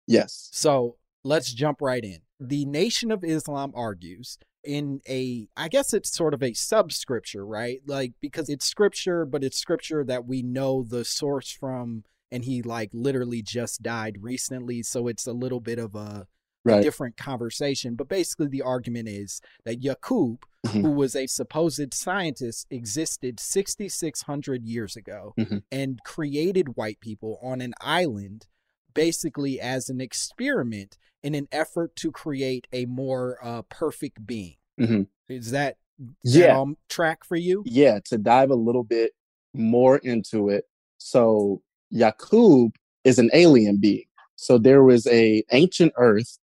[0.06, 0.48] Yes.
[0.52, 2.18] So let's jump right in.
[2.40, 7.80] The Nation of Islam argues in a, I guess it's sort of a subscripture, right?
[7.86, 12.62] Like, because it's scripture, but it's scripture that we know the source from, and he
[12.62, 14.82] like literally just died recently.
[14.82, 16.26] So it's a little bit of a,
[16.66, 16.82] a Right.
[16.82, 17.94] different conversation.
[17.94, 20.82] But basically, the argument is that Yaqub, Mhm.
[20.82, 25.62] who was a supposed scientist, existed 6,600 years ago Mhm.
[25.72, 28.46] and created white people on an island
[28.92, 34.56] basically as an experiment in an effort to create a more uh, perfect being.
[34.78, 35.06] Mhm.
[35.28, 35.78] Is that,
[36.24, 36.58] Yeah.
[36.58, 37.62] on track for you?
[37.66, 38.00] Yeah.
[38.06, 39.12] To dive a little bit
[39.54, 40.64] more into it.
[40.98, 42.72] So Yakub
[43.04, 44.04] is an alien being.
[44.36, 46.38] So there was a ancient Earth.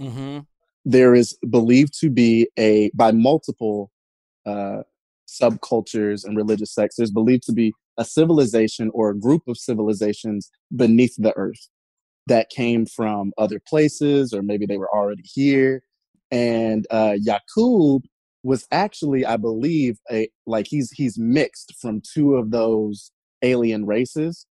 [0.00, 0.40] Mm-hmm.
[0.84, 3.90] There is believed to be a by multiple
[4.44, 4.82] uh,
[5.28, 6.96] subcultures and religious sects.
[6.96, 11.68] There's believed to be a civilization or a group of civilizations beneath the Earth
[12.26, 15.82] that came from other places, or maybe they were already here.
[16.30, 18.02] And uh, Yakub
[18.42, 23.10] was actually, I believe, a like he's he's mixed from two of those
[23.42, 24.46] alien races.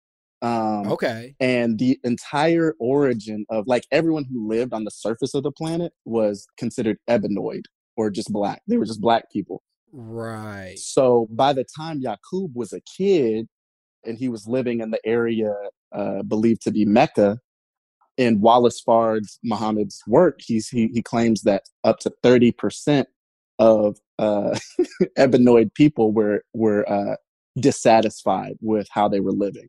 [0.43, 1.35] Um, Okay.
[1.39, 5.93] and the entire origin of like everyone who lived on the surface of the planet
[6.05, 7.63] was considered ebenoid
[7.95, 8.61] or just black.
[8.67, 9.63] They were just black people.
[9.93, 10.77] Right.
[10.77, 13.47] So by the time Yaqub was a kid
[14.03, 15.53] and he was living in the area
[15.93, 17.39] uh, believed to be Mecca,
[18.17, 23.05] in Wallace Fard's Muhammad's work, he's, he, he claims that up to 30%
[23.59, 24.57] of uh,
[25.17, 27.15] ebenoid people were, were uh,
[27.59, 29.67] dissatisfied with how they were living.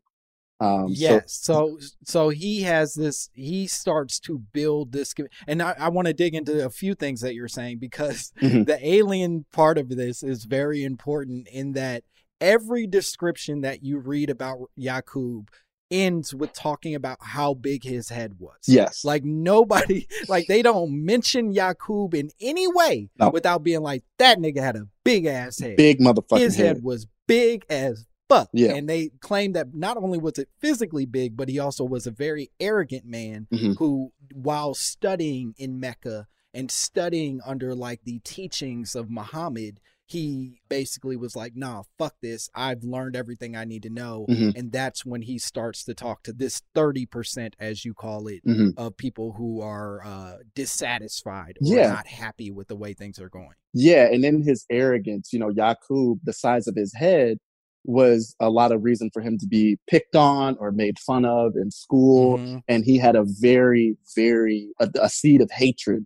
[0.59, 1.33] Um, yes.
[1.33, 3.29] So, so he has this.
[3.33, 5.13] He starts to build this,
[5.47, 8.65] and I, I want to dig into a few things that you're saying because Mhm.
[8.65, 11.47] the alien part of this is very important.
[11.49, 12.03] In that
[12.39, 15.49] every description that you read about Yakub
[15.91, 18.57] ends with talking about how big his head was.
[18.65, 19.05] Yes.
[19.05, 23.29] Like nobody, like they don't mention Yakub in any way No.
[23.29, 26.83] without being like that nigga had a big ass head big motherfucking his head head.
[26.83, 28.49] was big as fuck.
[28.53, 28.73] Yeah.
[28.73, 32.11] And they claim that not only was it physically big, but he also was a
[32.11, 33.77] very arrogant man Mhm.
[33.77, 41.15] who, while studying in Mecca and studying under like the teachings of Muhammad, he basically
[41.17, 42.47] was like, nah, fuck this.
[42.53, 44.27] I've learned everything I need to know.
[44.29, 44.55] Mhm.
[44.55, 48.73] And that's when he starts to talk to this 30%, as you call it, Mhm.
[48.77, 51.89] of people who are uh, dissatisfied or Yeah.
[51.89, 53.55] not happy with the way things are going.
[53.73, 57.39] Yeah, and in his arrogance, you know, Yakub, the size of his head
[57.87, 61.55] was a lot of reason for him to be picked on or made fun of
[61.55, 62.37] in school.
[62.39, 62.61] Mhm.
[62.67, 66.05] And he had a very, very, a, a seed of hatred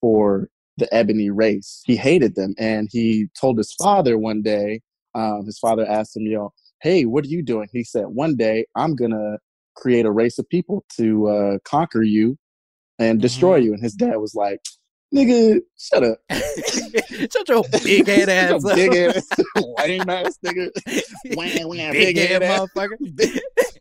[0.00, 1.82] for the ebony race.
[1.84, 2.54] He hated them.
[2.58, 4.80] And he told his father one day,
[5.14, 7.68] um, his father asked him, you know, hey, what are you doing?
[7.72, 9.38] He said, one day I'm going to
[9.76, 12.36] create a race of people to uh, conquer you
[12.98, 13.64] and destroy Mhm.
[13.64, 13.74] you.
[13.74, 14.60] And his dad was like,
[15.14, 16.18] nigga, shut up.
[17.32, 18.74] Shut your big head ass up.
[18.76, 19.28] big ass,
[19.78, 20.70] lame ass nigga.
[21.36, 23.40] Wham, wham, big big head head motherfucker.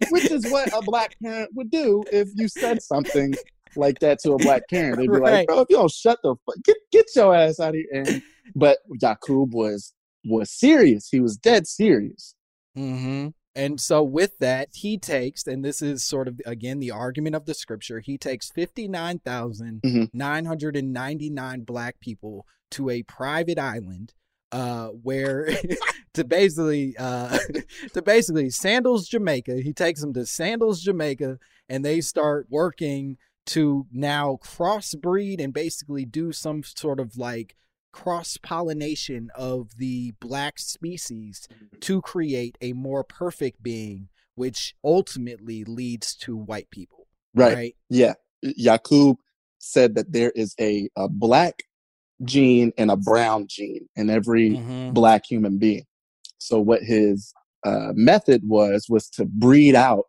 [0.10, 3.34] Which is what a black parent would do if you said something
[3.76, 4.98] like that to a black parent.
[4.98, 5.34] They'd be Right.
[5.34, 7.88] like, bro, if you don't shut the fuck, get, get your ass out of here.
[7.94, 8.22] And,
[8.56, 9.94] but Yakub was,
[10.26, 11.08] was serious.
[11.10, 12.36] He was dead serious.
[12.76, 17.36] hmm And so with that, he takes, and this is sort of again the argument
[17.36, 18.00] of the scripture.
[18.00, 19.82] He takes fifty nine thousand
[20.14, 24.14] nine hundred and ninety nine black people to a private island,
[24.52, 25.50] uh, where
[26.14, 27.38] to basically, uh,
[27.94, 29.62] to basically Sandals, Jamaica.
[29.62, 33.18] He takes them to Sandals, Jamaica, and they start working
[33.48, 37.56] to now crossbreed and basically do some sort of like
[37.92, 41.48] cross pollination of the black species
[41.82, 47.08] to create a more perfect being, which ultimately leads to white people.
[47.34, 47.54] Right.
[47.54, 47.76] Right.
[47.90, 48.14] Yeah.
[48.42, 49.18] Yakub
[49.60, 51.64] said that there is a, a black
[52.24, 54.94] gene and a brown gene in every Mhm.
[54.94, 55.86] black human being.
[56.38, 57.34] So what his
[57.64, 60.06] uh, method was was to breed out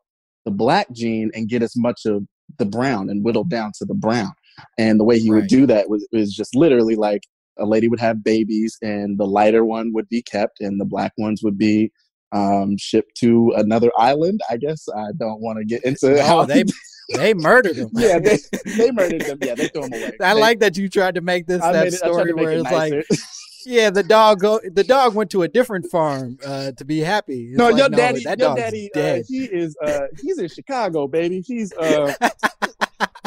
[0.46, 2.24] the black gene and get as much of
[2.58, 4.32] the brown and whittle down to the brown.
[4.78, 7.22] And the way he would do that was, was just literally like
[7.58, 11.12] a lady would have babies and the lighter one would be kept and the black
[11.18, 11.92] ones would be
[12.32, 14.40] um, shipped to another island.
[14.48, 16.64] I guess I don't want to get into No, how they
[17.14, 17.90] they murdered him.
[17.92, 18.38] yeah, they,
[18.76, 19.38] they murdered them.
[19.42, 20.12] Yeah, they threw them away.
[20.20, 22.60] I They- like that you tried to make this I that it- story where it
[22.60, 23.04] it's like,
[23.66, 27.48] yeah, the dog go, the dog went to a different farm uh, to be happy.
[27.50, 29.24] It's no, like, your daddy, that your daddy, uh, dead.
[29.28, 31.42] he is, uh, he's in Chicago, baby.
[31.42, 32.14] He's, uh,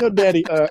[0.01, 0.67] your daddy, uh,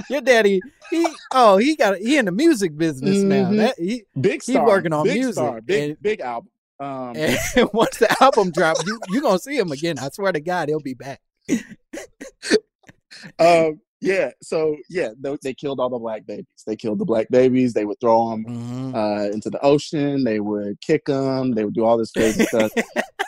[0.10, 3.50] Your daddy, he oh he got he in the music business now.
[3.50, 3.56] Mhm.
[3.58, 6.48] That he big He star, working on big music, star, big, and- big album.
[6.80, 7.38] Um, and
[7.72, 9.98] once the album drops, you you gonna see him again.
[9.98, 11.20] I swear to God, he'll be back.
[13.38, 14.30] um, yeah.
[14.42, 16.46] So yeah, they, they killed all the black babies.
[16.66, 17.72] They killed the black babies.
[17.72, 18.94] They would throw them Mhm.
[18.94, 20.24] uh, into the ocean.
[20.24, 21.52] They would kick them.
[21.54, 22.72] They would do all this crazy stuff.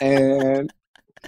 [0.01, 0.69] And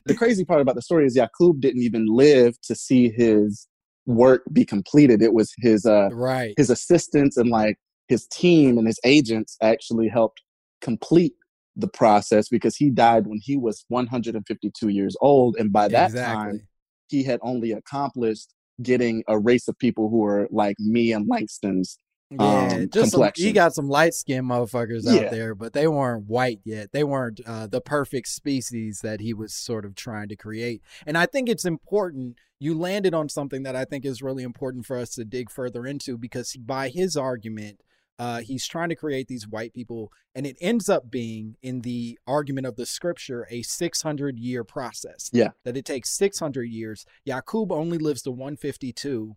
[0.06, 3.68] the crazy part about the story is Yakub didn't even live to see his
[4.08, 5.22] work be completed.
[5.22, 6.54] It was his uh, right.
[6.58, 7.78] his assistants and like
[8.08, 10.42] his team and his agents actually helped
[10.82, 11.34] complete
[11.76, 16.68] the process because he died when he was 152 years old, and by that time
[17.10, 22.00] he had only accomplished getting a race of people who are like me and Langston's
[22.30, 25.26] Yeah, um, just some, he got some light skinned motherfuckers Yeah.
[25.26, 26.92] out there, but they weren't white yet.
[26.92, 30.82] They weren't uh, the perfect species that he was sort of trying to create.
[31.06, 32.36] And I think it's important.
[32.60, 35.86] You landed on something that I think is really important for us to dig further
[35.86, 37.82] into because by his argument,
[38.20, 42.18] uh, he's trying to create these white people, and it ends up being, in the
[42.26, 45.30] argument of the scripture, a 600 year process.
[45.32, 45.50] Yeah.
[45.64, 47.06] That it takes 600 years.
[47.26, 49.36] Yakub only lives to 152.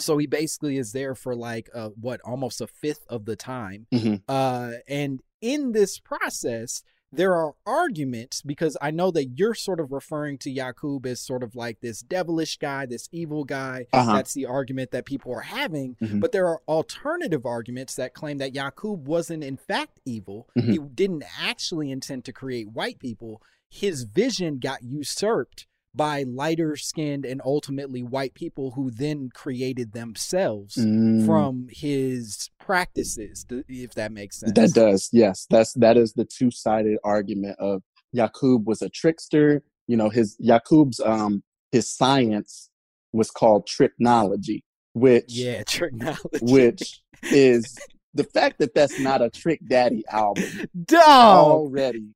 [0.00, 3.86] So he basically is there for like uh, what almost a fifth of the time.
[3.92, 4.22] Mhm.
[4.28, 6.82] Uh, and in this process,
[7.12, 11.44] there are arguments because I know that you're sort of referring to Yakub as sort
[11.44, 13.86] of like this devilish guy, this evil guy.
[13.92, 14.14] Uh-huh.
[14.14, 15.94] That's the argument that people are having.
[16.02, 16.18] Mhm.
[16.20, 20.48] But there are alternative arguments that claim that Yakub wasn't in fact evil.
[20.58, 20.72] Mhm.
[20.72, 23.40] He didn't actually intend to create white people.
[23.68, 30.76] His vision got usurped by lighter skinned and ultimately white people who then created themselves
[30.76, 31.24] Mm.
[31.26, 34.52] from his practices, if that makes sense.
[34.54, 35.46] That does, yes.
[35.48, 37.82] That's that is the two sided argument of
[38.12, 39.62] Yakub was a trickster.
[39.86, 41.42] You know, his Yakub's um
[41.72, 42.70] his science
[43.12, 46.40] was called tricknology, which Yeah, tricknology.
[46.42, 47.78] which is
[48.14, 51.02] the fact that that's not a Trick Daddy album dog.
[51.50, 52.14] already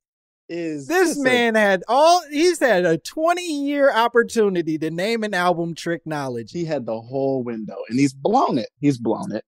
[0.49, 5.23] is This just a- man had all he's had a 20 year opportunity to name
[5.23, 8.69] an album trick knowledge he had the whole window and he's blown it.
[8.79, 9.45] He's blown it.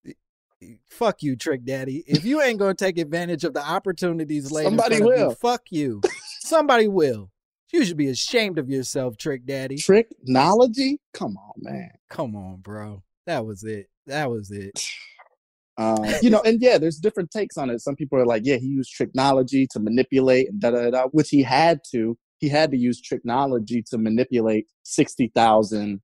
[0.89, 2.03] Fuck you, Trick Daddy.
[2.05, 5.31] If you ain't gonna take advantage of the opportunities laid Somebody of you, will.
[5.35, 6.01] fuck you.
[6.41, 7.31] Somebody will.
[7.73, 9.77] You should be ashamed of yourself, Trick Daddy.
[9.77, 10.97] Tricknology?
[11.13, 11.89] Come on, man.
[12.09, 13.01] Come on, bro.
[13.25, 13.87] That was it.
[14.07, 14.79] That was it.
[15.81, 17.79] Um, you know, and yeah, there's different takes on it.
[17.81, 21.29] Some people are like, yeah, he used tricknology to manipulate and da da da, which
[21.29, 22.17] he had to.
[22.39, 26.01] He had to use tricknology to manipulate sixty thousand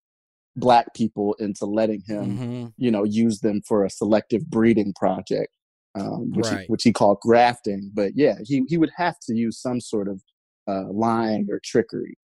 [0.56, 2.74] black people into letting him, Mhm.
[2.78, 5.52] you know, use them for a selective breeding project,
[5.94, 6.62] um, which Right.
[6.62, 7.92] he, which he called grafting.
[7.94, 10.24] But yeah, he he would have to use some sort of
[10.68, 12.18] uh, lying or trickery.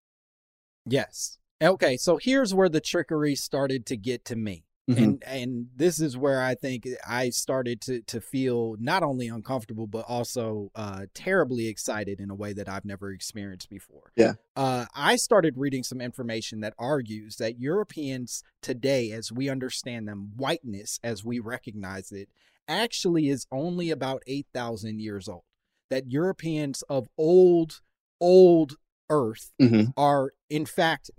[0.87, 1.39] Yes.
[1.63, 4.65] Okay, so here's where the trickery started to get to me.
[4.91, 4.97] Mhm.
[4.99, 9.87] And and this is where I think I started to to feel not only uncomfortable
[9.87, 14.11] but also uh terribly excited in a way that I've never experienced before.
[14.17, 14.35] Yeah.
[14.57, 20.33] Uh I started reading some information that argues that Europeans today as we understand them,
[20.37, 22.29] whiteness as we recognize it,
[22.67, 25.45] actually is only about 8,000 years old.
[25.91, 27.81] That Europeans of old
[28.21, 28.77] old
[29.11, 29.93] earth Mhm.
[29.97, 31.11] are in fact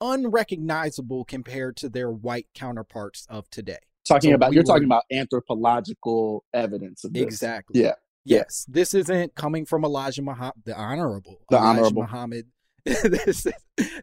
[0.00, 3.78] unrecognizable compared to their white counterparts of today.
[4.06, 7.22] Talking So about we you're were- talking about anthropological evidence of this.
[7.22, 7.80] Exactly.
[7.82, 7.92] Yeah.
[8.24, 8.38] Yeah.
[8.38, 8.66] Yes.
[8.68, 11.38] This isn't coming from Elijah Muhammad, the honorable.
[11.50, 12.02] The Elijah honorable.
[12.02, 12.46] Muhammad.
[12.84, 13.52] this, is,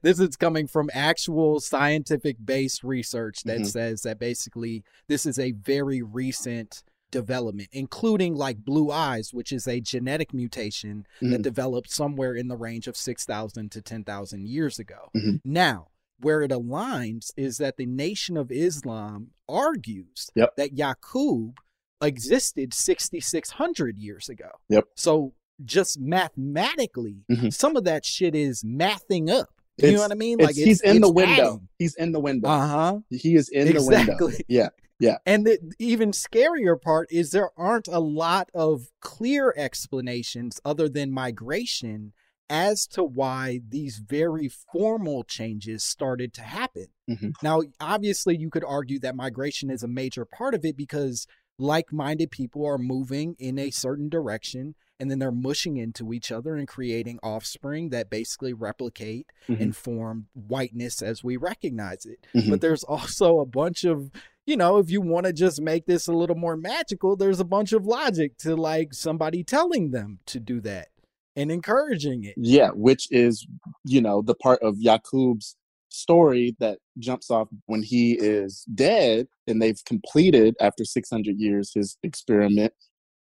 [0.03, 3.65] this is coming from actual scientific based research that Mhm.
[3.67, 6.83] says that basically this is a very recent
[7.19, 11.43] development, including like blue eyes, which is a genetic mutation that Mhm.
[11.43, 15.09] developed somewhere in the range of 6,000 to 10,000 years ago.
[15.15, 15.39] Mhm.
[15.45, 15.87] Now,
[16.19, 20.55] where it aligns is that the Nation of Islam argues Yep.
[20.57, 21.53] that Yaqub
[22.01, 24.49] existed 6600 years ago.
[24.69, 24.85] Yep.
[24.95, 27.53] So just mathematically, Mhm.
[27.53, 29.49] some of that shit is mathing up.
[29.77, 30.39] You know what I mean?
[30.39, 31.55] It's- he's in the window.
[31.55, 31.67] adding.
[31.79, 32.47] He's in the window.
[32.47, 32.99] Uh-huh.
[33.09, 34.29] he is in the window.
[34.47, 34.69] Yeah.
[34.99, 35.17] Yeah.
[35.25, 41.11] And the even scarier part is there aren't a lot of clear explanations other than
[41.11, 42.13] migration
[42.49, 46.85] as to why these very formal changes started to happen.
[47.09, 47.33] Mhm.
[47.41, 51.25] Now, obviously, you could argue that migration is a major part of it because
[51.57, 56.31] like minded people are moving in a certain direction and then they're mushing into each
[56.31, 59.59] other and creating offspring that basically replicate Mhm.
[59.61, 62.25] and form whiteness as we recognize it.
[62.33, 62.49] Mhm.
[62.49, 64.11] But there's also a bunch of
[64.45, 67.45] you know, if you want to just make this a little more magical, there's a
[67.45, 70.89] bunch of logic to like somebody telling them to do that
[71.35, 72.35] and encouraging it.
[72.37, 73.45] Yeah, which is,
[73.83, 75.55] you know, the part of Yaqub's
[75.89, 81.97] story that jumps off when he is dead and they've completed after 600 years his
[82.03, 82.73] experiment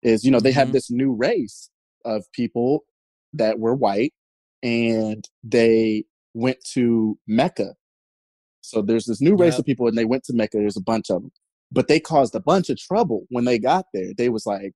[0.03, 0.73] is, you know, they have Mhm.
[0.73, 1.69] this new race
[2.03, 2.85] of people
[3.33, 4.13] that were white
[4.61, 7.75] and they went to Mecca.
[8.67, 9.59] So there's this new race Yep.
[9.59, 10.57] of people and they went to Mecca.
[10.57, 11.31] There's a bunch of them,
[11.71, 14.13] but they caused a bunch of trouble when they got there.
[14.17, 14.73] They was like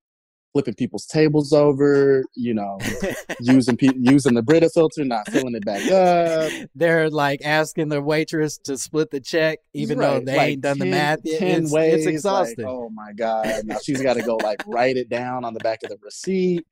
[0.54, 2.80] flipping people's tables over, you know,
[3.40, 6.52] using pe- using the Brita filter, not filling it back up.
[6.76, 10.80] They're like asking the waitress to split the check, even though they like ain't done
[10.80, 11.40] the math yet.
[11.40, 12.66] 10 It's, ways, it's like, exhausting.
[12.66, 13.62] oh my god!
[13.66, 16.66] Now she's got to go like write it down on the back of the receipt.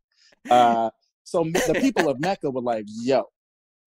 [0.50, 0.90] Uh,
[1.24, 3.26] so the people of Mecca were like, "Yo,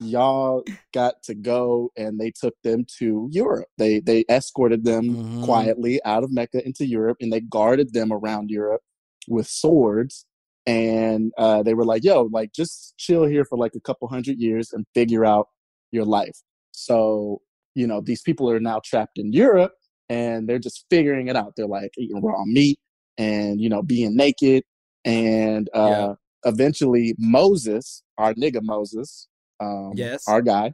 [0.01, 3.69] y'all got to go," and they took them to Europe.
[3.79, 5.43] They they escorted them Mhm.
[5.43, 8.83] quietly out of Mecca into Europe, and they guarded them around Europe
[9.29, 10.27] with swords.
[10.67, 14.39] And uh, they were like, "Yo, like just chill here for like a couple hundred
[14.39, 15.49] years and figure out
[15.93, 16.39] your life."
[16.73, 17.41] So
[17.75, 19.73] you know, these people are now trapped in Europe,
[20.09, 21.55] and they're just figuring it out.
[21.57, 22.79] They're like eating raw meat
[23.19, 24.65] and you know being naked,
[25.05, 29.29] and uh, eventually Moses, our nigga Moses,
[29.61, 30.25] um, Yes.
[30.27, 30.73] our guy,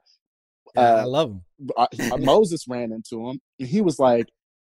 [0.75, 1.71] Yeah, I uh, love them.
[1.77, 1.87] uh,
[2.19, 4.27] Moses ran into him and he was like,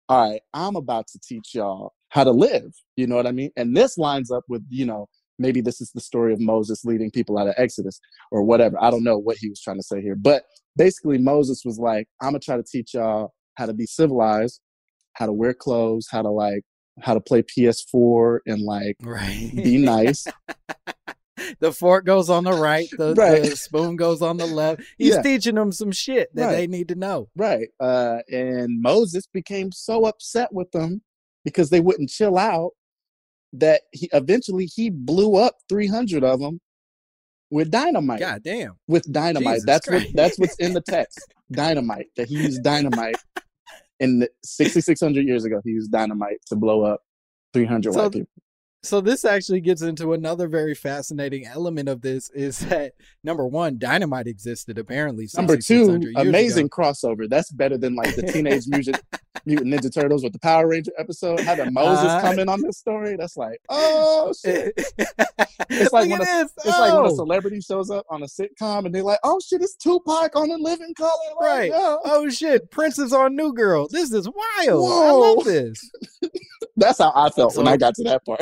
[0.09, 2.73] All right, I'm about to teach y'all how to live.
[2.97, 3.51] You know what I mean?
[3.57, 5.09] And this lines up with, you know,
[5.39, 7.99] maybe this is the story of Moses leading people out of Exodus
[8.31, 8.77] or whatever.
[8.83, 10.15] I don't know what he was trying to say here.
[10.17, 10.45] But
[10.77, 14.61] basically, Moses was like, I'm going to try to teach y'all how to be civilized,
[15.15, 16.63] how to wear clothes, how to like,
[17.03, 19.51] how to play PS4 and like Right.
[19.55, 20.25] be nice.
[21.61, 23.43] the fork goes on the right, the, Right.
[23.43, 24.83] the spoon goes on the left.
[24.99, 25.23] He's Yeah.
[25.23, 26.55] teaching them some shit that Right.
[26.57, 27.29] they need to know.
[27.37, 27.69] Right.
[27.81, 31.03] Uh, and Moses became so upset with them
[31.45, 32.73] because they wouldn't chill out
[33.53, 36.61] that he eventually he blew up 300 of them
[37.51, 38.19] with dynamite.
[38.21, 38.73] God damn.
[38.89, 39.55] With dynamite.
[39.57, 40.07] Jesus that's Christ.
[40.07, 41.21] what that's what's in the text.
[41.53, 42.09] dynamite.
[42.17, 43.17] That he used dynamite
[44.01, 45.61] in 6600 years ago.
[45.65, 47.01] He used dynamite to blow up
[47.55, 48.29] 300 So white people.
[48.87, 52.93] So this actually gets into another very fascinating element of this is that
[53.25, 55.29] number one, dynamite existed apparently.
[55.35, 56.77] Number two, amazing ago.
[56.85, 57.29] crossover.
[57.29, 59.01] That's better than like the Teenage Mutant
[59.45, 61.41] Mutant Ninja Turtles with the Power Ranger episode.
[61.41, 62.21] Having Moses Uh-huh.
[62.21, 64.73] come in on this story, that's like, oh shit.
[65.69, 66.53] it's like when this.
[66.65, 67.17] It's like when a Oh.
[67.17, 70.57] celebrity shows up on a sitcom and they're like, "Oh shit, it's Tupac on a
[70.57, 71.11] living color."
[71.41, 71.71] Like, Right.
[71.71, 71.99] yo.
[72.05, 73.89] Oh shit, Prince is on New Girl.
[73.89, 74.91] This is wild.
[74.93, 75.91] I love this.
[76.77, 78.41] That's how I felt when I got to that part.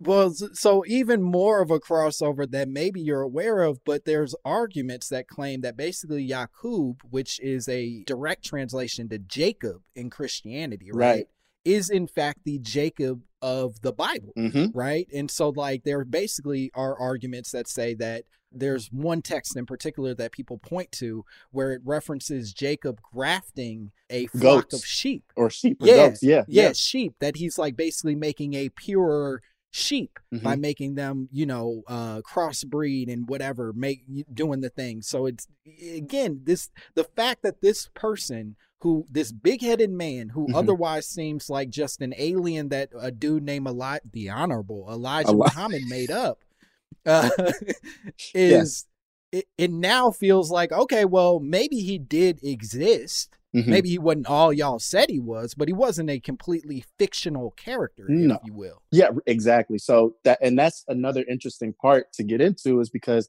[0.00, 5.08] Well, so even more of a crossover that maybe you're aware of, but there's arguments
[5.10, 11.06] that claim that basically Yaqub, which is a direct translation to Jacob in Christianity, right,
[11.16, 11.26] Right.
[11.66, 14.76] is in fact the Jacob of the Bible, Mm-hmm.
[14.76, 15.06] right?
[15.14, 20.12] And so, like, there basically are arguments that say that there's one text in particular
[20.14, 24.74] that people point to where it references Jacob grafting a flock Goats.
[24.74, 26.22] of sheep Or sheep or Yeah, goats.
[26.22, 26.44] Yeah.
[26.48, 29.40] yeah, sheep that he's like basically making a purer
[29.72, 30.60] sheep by Mhm.
[30.60, 34.02] making them you know uh crossbreed and whatever make
[34.34, 35.46] doing the thing so it's
[35.94, 40.54] again this the fact that this person who this big-headed man who Mhm.
[40.56, 45.46] otherwise seems like just an alien that a dude named Eli- the honorable elijah Eli-
[45.46, 46.40] muhammad made up
[47.06, 47.30] uh,
[48.34, 48.86] is
[49.32, 53.66] it, it now feels like okay well maybe he did exist Mhm.
[53.66, 58.06] maybe he wasn't all y'all said he was, but he wasn't a completely fictional character,
[58.08, 58.34] No.
[58.36, 58.82] if you will.
[58.92, 59.78] Yeah, exactly.
[59.78, 63.28] So that and that's another interesting part to get into is because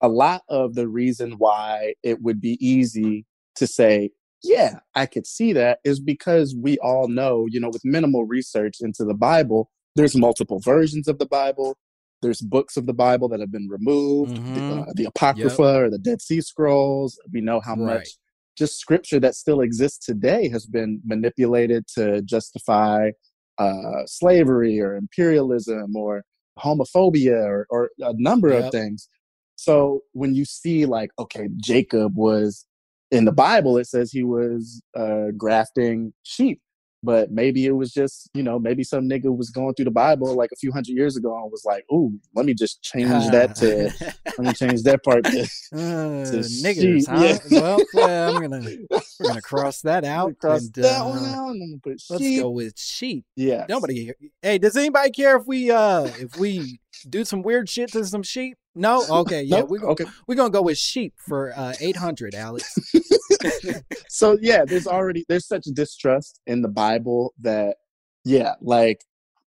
[0.00, 4.10] a lot of the reason why it would be easy to say,
[4.42, 8.78] yeah, I could see that is because we all know, you know, with minimal research
[8.80, 11.76] into the Bible, there's multiple versions of the Bible.
[12.22, 14.88] There's books of the Bible that have been removed, the, Mhm.
[14.88, 17.20] uh, the Apocrypha or the Dead Sea Scrolls.
[17.32, 17.98] We know how Right.
[17.98, 18.08] much
[18.56, 23.10] just scripture that still exists today has been manipulated to justify
[23.58, 26.22] uh, slavery or imperialism or
[26.58, 28.64] homophobia or, or a number yep.
[28.64, 29.08] of things.
[29.56, 32.66] So when you see like, okay, Jacob was
[33.10, 36.60] in the Bible, it says he was uh, grafting sheep
[37.02, 40.34] but maybe it was just you know maybe some nigga was going through the bible
[40.34, 43.54] like a few hundred years ago and was like ooh let me just change that
[43.54, 43.90] to
[44.38, 47.38] let me change that part to, uh, to niggers huh?
[47.48, 47.60] yeah.
[47.60, 48.60] well yeah, i'm gonna
[49.20, 53.24] we're gonna cross that out cross and, that uh, one out let's go with sheep
[53.36, 56.78] yeah nobody hey does anybody care if we uh if we
[57.08, 59.70] do some weird shit to some sheep no okay yeah nope.
[59.70, 60.04] we're gonna, okay.
[60.26, 62.78] we're gonna go with sheep for uh 800 alex
[64.08, 67.76] so yeah, there's already there's such distrust in the Bible that
[68.24, 69.00] yeah, like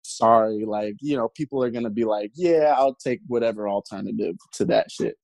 [0.02, 4.64] sorry, like you know, people are gonna be like, yeah, I'll take whatever alternative to
[4.66, 5.16] that shit.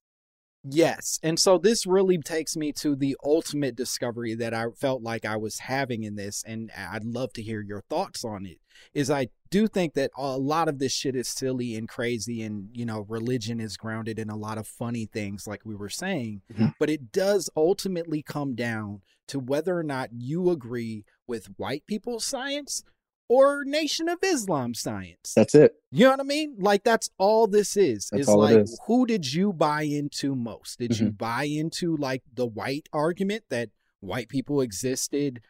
[0.68, 1.20] Yes.
[1.22, 5.36] And so this really takes me to the ultimate discovery that I felt like I
[5.36, 6.42] was having in this.
[6.46, 8.58] And I'd love to hear your thoughts on it.
[8.92, 12.42] Is I do think that a lot of this shit is silly and crazy.
[12.42, 15.88] And, you know, religion is grounded in a lot of funny things, like we were
[15.88, 16.42] saying.
[16.52, 16.66] Mm-hmm.
[16.78, 22.24] But it does ultimately come down to whether or not you agree with white people's
[22.24, 22.82] science
[23.28, 25.32] or Nation of Islam science.
[25.34, 25.74] That's it.
[25.90, 26.56] You know what I mean?
[26.58, 28.08] Like that's all this is.
[28.10, 28.80] That's it's like is.
[28.86, 30.78] who did you buy into most?
[30.78, 31.04] Did mm-hmm.
[31.06, 33.70] you buy into like the white argument that
[34.00, 35.40] white people existed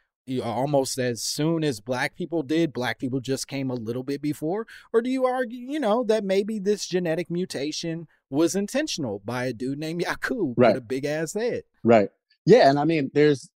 [0.42, 4.66] almost as soon as black people did, black people just came a little bit before?
[4.92, 9.52] Or do you argue, you know, that maybe this genetic mutation was intentional by a
[9.52, 10.74] dude named Yakub right.
[10.74, 11.62] with a big ass head?
[11.84, 12.10] Right.
[12.44, 13.50] Yeah, and I mean, there's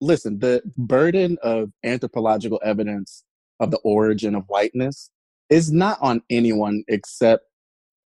[0.00, 3.24] listen, the burden of anthropological evidence
[3.60, 5.10] of the origin of whiteness
[5.50, 7.44] is not on anyone except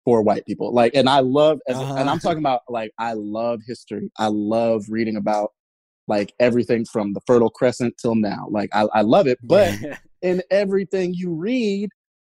[0.05, 0.73] for white people.
[0.73, 1.97] Like, and I love, as, uh-huh.
[1.97, 4.11] and I'm talking about like, I love history.
[4.19, 5.53] I love reading about
[6.07, 8.47] like everything from the Fertile Crescent till now.
[8.51, 9.39] Like, I, I love it.
[9.43, 9.75] But
[10.23, 11.91] in everything you read,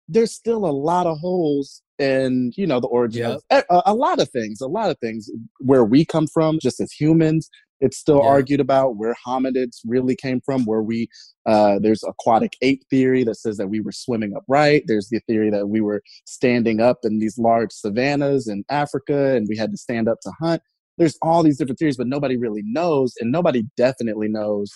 [0.08, 3.40] there's still a lot of holes and you know the origin yep.
[3.50, 5.30] of a, a, lot of things a lot of things
[5.60, 7.48] where we come from just as humans
[7.80, 8.28] it's still yeah.
[8.28, 11.08] argued about where hominids really came from, where we,
[11.44, 14.84] uh, there's aquatic ape theory that says that we were swimming upright.
[14.86, 19.46] There's the theory that we were standing up in these large savannas in Africa and
[19.48, 20.62] we had to stand up to hunt.
[20.98, 24.70] There's all these different theories, but nobody really knows, and nobody definitely knows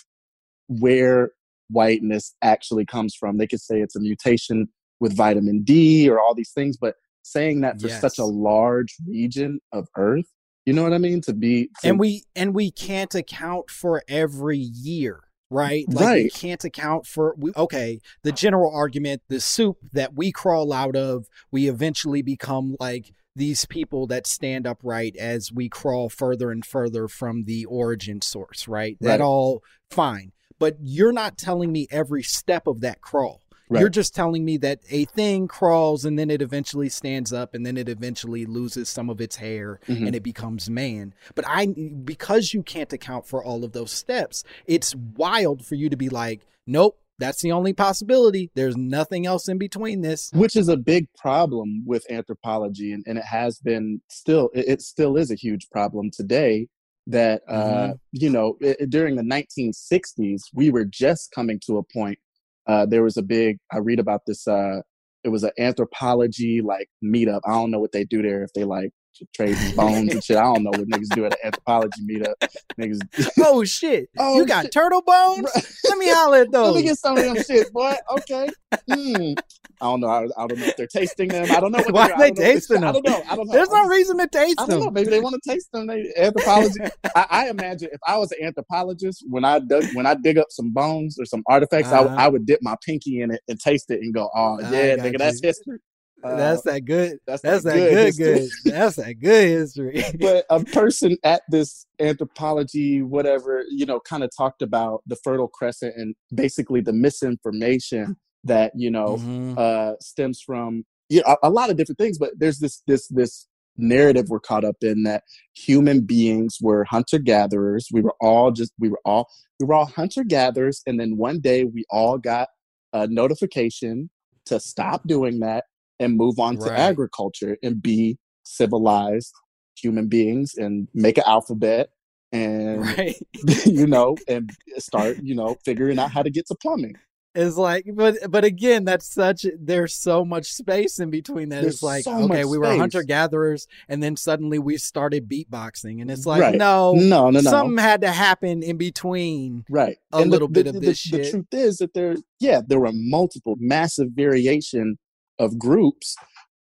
[0.67, 1.31] where
[1.69, 3.37] whiteness actually comes from.
[3.37, 4.67] They could say it's a mutation
[4.99, 6.93] with vitamin D or all these things, but
[7.23, 8.01] saying that for yes.
[8.01, 10.25] such a large region of Earth
[10.65, 11.21] you know what I mean?
[11.21, 11.89] To be to...
[11.89, 15.85] and we and we can't account for every year, right?
[15.87, 16.23] Like right.
[16.25, 17.99] we can't account for we, okay.
[18.23, 23.65] The general argument, the soup that we crawl out of, we eventually become like these
[23.65, 28.97] people that stand upright as we crawl further and further from the origin source, right?
[29.01, 29.07] right.
[29.07, 30.31] That all fine.
[30.59, 33.40] But you're not telling me every step of that crawl.
[33.71, 33.79] Right.
[33.79, 37.65] You're just telling me that a thing crawls and then it eventually stands up and
[37.65, 40.07] then it eventually loses some of its hair mm-hmm.
[40.07, 41.13] and it becomes man.
[41.35, 45.89] But I because you can't account for all of those steps, it's wild for you
[45.89, 48.51] to be like, nope, that's the only possibility.
[48.55, 50.31] There's nothing else in between this.
[50.33, 54.81] Which is a big problem with anthropology and, and it has been still it, it
[54.81, 56.67] still is a huge problem today
[57.07, 57.91] that uh, mm-hmm.
[58.11, 62.19] you know it, during the 1960s we were just coming to a point
[62.67, 64.81] uh, there was a big i read about this uh,
[65.23, 67.41] it was an anthropology like meetup.
[67.45, 68.91] I don't know what they do there if they like
[69.33, 70.37] trade bones and shit.
[70.37, 72.35] I don't know what niggas do at an anthropology meetup.
[72.79, 72.99] Niggas.
[73.43, 74.09] Oh shit!
[74.17, 74.71] oh, you got shit.
[74.71, 75.49] turtle bones?
[75.85, 76.67] Let me holler at those.
[76.75, 77.95] Let me get some of them shit, boy.
[78.11, 78.49] Okay.
[78.89, 79.37] Mm.
[79.81, 80.07] I don't know.
[80.07, 81.47] I, I, don't know if they're tasting them.
[81.51, 81.83] I don't know.
[81.89, 82.89] Why are they tasting them?
[82.89, 83.23] I don't know.
[83.27, 83.53] I don't know.
[83.53, 84.65] There's no reason to taste them.
[84.65, 84.91] I don't know.
[84.91, 85.87] Maybe they want to taste them.
[85.87, 86.79] They, anthropology.
[87.15, 90.47] I, I, imagine if I was an anthropologist, when I dug, when I dig up
[90.51, 92.15] some bones or some artifacts, uh-huh.
[92.15, 94.97] I, I would dip my pinky in it and taste it and go, "Oh yeah,
[94.97, 95.17] nigga, you.
[95.17, 95.79] that's history."
[96.23, 97.19] That's that good.
[97.25, 98.73] That's, that's that, good, good, good.
[98.73, 100.03] That's that good history.
[100.19, 105.47] but a person at this anthropology, whatever, you know, kind of talked about the Fertile
[105.47, 109.53] Crescent and basically the misinformation that you know mm-hmm.
[109.57, 112.17] uh, stems from you know, a, a lot of different things.
[112.17, 113.47] But there's this this this
[113.77, 117.87] narrative we're caught up in that human beings were hunter gatherers.
[117.91, 119.27] We were all just we were all
[119.59, 122.49] we were all hunter gatherers, and then one day we all got
[122.93, 124.09] a notification
[124.45, 125.65] to stop doing that
[126.01, 126.67] and move on right.
[126.67, 129.33] to agriculture and be civilized
[129.75, 131.89] human beings and make an alphabet
[132.33, 133.15] and right.
[133.65, 136.95] you know and start you know figuring out how to get to plumbing
[137.33, 139.45] It's like, but but again, that's such.
[139.57, 141.61] There's so much space in between that.
[141.61, 146.01] There's it's like, so okay, we were hunter gatherers, and then suddenly we started beatboxing,
[146.01, 146.55] and it's like, Right.
[146.57, 147.49] no, no, no, no.
[147.49, 149.63] something had to happen in between.
[149.69, 151.31] right a And the- little the, bit of this the shit.
[151.31, 154.97] truth is that there yeah there were multiple massive variation
[155.41, 156.15] of groups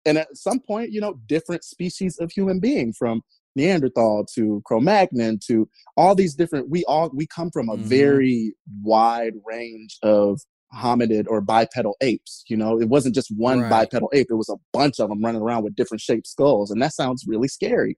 [0.05, 3.21] and at some point you know different species of human being from
[3.55, 7.89] neanderthal to cro-magnon to all these different we all we come from a Mhm.
[7.89, 10.39] very wide range of
[10.83, 13.69] hominid or bipedal apes you know it wasn't just one Right.
[13.69, 16.81] bipedal ape it was a bunch of them running around with different shaped skulls and
[16.81, 17.97] that sounds really scary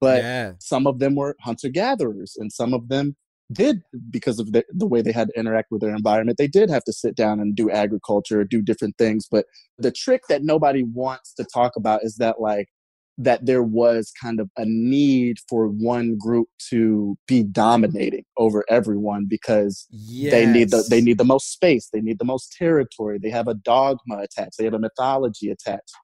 [0.00, 3.16] but yeah, some of them were hunter gatherers and some of them
[3.52, 6.68] did because of the, the way they had to interact with their environment they did
[6.68, 9.26] have to sit down and do agriculture do different things.
[9.30, 9.46] But
[9.78, 12.68] the trick that nobody wants to talk about is that like
[13.20, 19.26] that there was kind of a need for one group to be dominating over everyone
[19.28, 19.88] because
[20.30, 23.48] they need the they need the most space they need the most territory they have
[23.48, 25.94] a dogma attached they have a mythology attached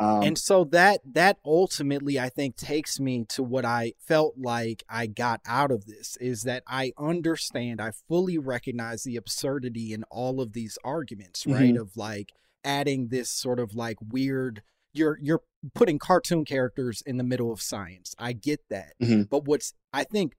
[0.00, 4.82] um, and so that that ultimately i think takes me to what i felt like
[4.88, 10.02] i got out of this is that i understand i fully recognize the absurdity in
[10.10, 11.76] all of these arguments right?
[11.76, 12.32] Of like
[12.64, 15.42] adding this sort of like weird you're you're
[15.74, 18.14] putting cartoon characters in the middle of science.
[18.18, 18.92] I get that.
[19.02, 19.28] Mhm.
[19.28, 20.34] but what's i think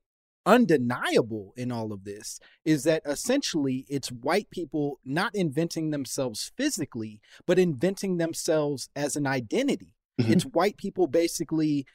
[0.45, 7.19] undeniable in all of this is that essentially it's white people not inventing themselves physically,
[7.45, 9.93] but inventing themselves as an identity.
[10.19, 10.29] Mhm.
[10.29, 11.85] It's white people basically,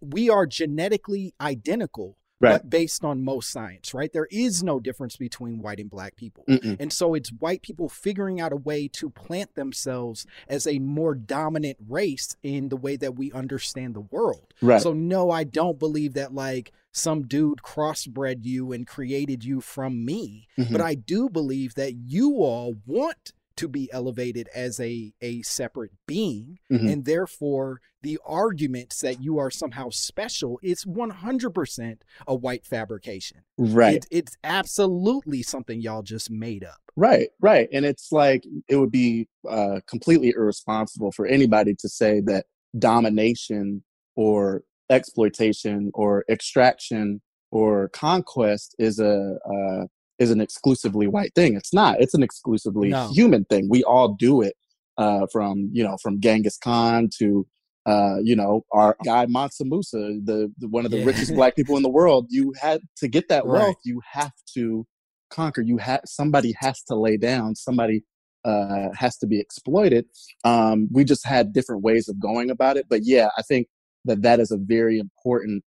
[0.00, 2.52] we are genetically identical, Right.
[2.52, 4.10] but based on most science, right?
[4.12, 6.44] There is no difference between white and black people.
[6.48, 6.78] Mm-mm.
[6.80, 11.14] And so it's white people figuring out a way to plant themselves as a more
[11.14, 14.54] dominant race in the way that we understand the world.
[14.62, 19.60] right So no, I don't believe that like some dude crossbred you and created you
[19.60, 20.72] from me, Mhm.
[20.72, 25.92] but I do believe that you all want to be elevated as a a separate
[26.06, 26.92] being Mhm.
[26.92, 33.42] and therefore the arguments that you are somehow special is 100% a white fabrication.
[33.58, 36.80] right It, it's absolutely something y'all just made up.
[36.96, 37.68] Right, right.
[37.72, 42.46] And it's like it would be uh, completely irresponsible for anybody to say that
[42.78, 43.82] domination
[44.16, 49.86] or exploitation or extraction or conquest is a uh,
[50.20, 51.56] is an exclusively white thing.
[51.56, 52.00] It's not.
[52.00, 53.08] It's an exclusively No.
[53.12, 53.68] human thing.
[53.68, 54.54] We all do it
[54.98, 57.46] uh, from you know from Genghis Khan to
[57.86, 61.06] uh, you know our guy Mansa Musa, the, the one of the Yeah.
[61.06, 62.26] richest black people in the world.
[62.28, 63.62] You had to get that Right.
[63.62, 63.76] wealth.
[63.84, 64.86] You have to
[65.30, 65.62] conquer.
[65.62, 67.54] You have somebody has to lay down.
[67.56, 68.04] Somebody
[68.44, 70.06] uh, has to be exploited.
[70.44, 72.86] Um, we just had different ways of going about it.
[72.88, 73.68] But yeah, I think
[74.04, 75.62] that that is a very important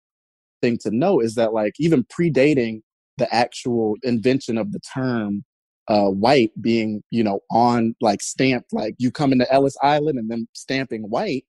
[0.61, 1.19] thing to know.
[1.19, 2.81] Is that like even predating
[3.17, 5.43] the actual invention of the term
[5.87, 10.29] uh, white being, you know, on like stamped, like you come into Ellis Island and
[10.29, 11.45] then stamping white.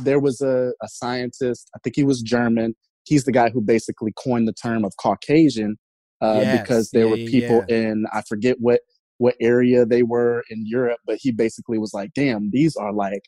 [0.00, 2.74] There was a, a scientist, I think he was German.
[3.04, 5.76] He's the guy who basically coined the term of Caucasian
[6.20, 7.76] uh, Yes, because there yeah, were people yeah.
[7.76, 8.80] in I forget what
[9.18, 13.22] what area they were in Europe, but he basically was like, "Damn, these are like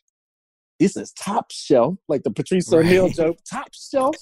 [0.79, 3.15] this is top shelf, like the Patrice O'Neal Right.
[3.15, 4.15] joke, top shelf,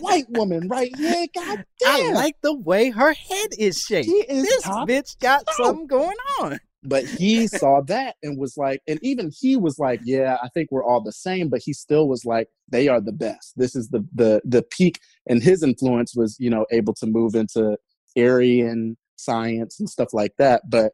[0.00, 1.26] white woman right here.
[1.34, 4.08] God I like the way her head is shaped.
[4.08, 6.60] she is This bitch got shelf." something going on.
[6.84, 10.68] But he saw that and was like, and even he was like, "Yeah, I think
[10.70, 13.54] we're all the same." But he still was like, "They are the best.
[13.56, 17.34] This is the the the peak." And his influence was, you know, able to move
[17.34, 17.76] into
[18.16, 20.62] Aryan science and stuff like that.
[20.70, 20.92] But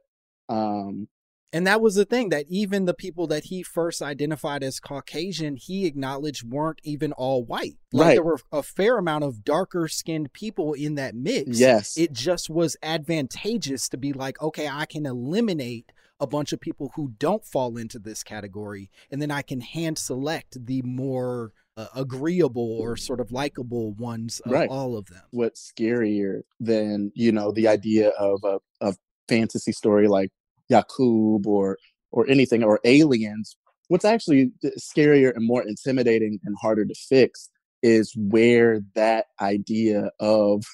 [0.48, 1.06] um
[1.54, 5.54] And that was the thing that even the people that he first identified as Caucasian,
[5.56, 7.76] he acknowledged weren't even all white.
[7.92, 8.14] Like Right.
[8.14, 11.60] there were a fair amount of darker skinned people in that mix.
[11.60, 16.60] yes, It just was advantageous to be like, okay, I can eliminate a bunch of
[16.60, 21.52] people who don't fall into this category, and then I can hand select the more
[21.76, 24.68] uh, agreeable or sort of likable ones of Right.
[24.70, 25.22] all of them.
[25.30, 28.94] what's scarier than you know the idea of a, a
[29.28, 30.30] fantasy story like
[30.68, 31.78] Yakub or
[32.12, 33.56] or anything or aliens
[33.88, 37.50] what's actually scarier and more intimidating and harder to fix
[37.82, 40.64] is where that idea of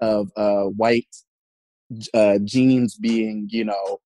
[0.00, 1.16] of uh white
[2.14, 3.98] uh genes being you know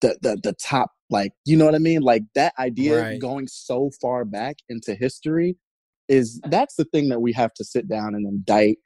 [0.00, 3.20] the the, the top like you know what i mean like that idea Right.
[3.20, 5.56] going so far back into history
[6.08, 8.78] is that's the thing that we have to sit down and indict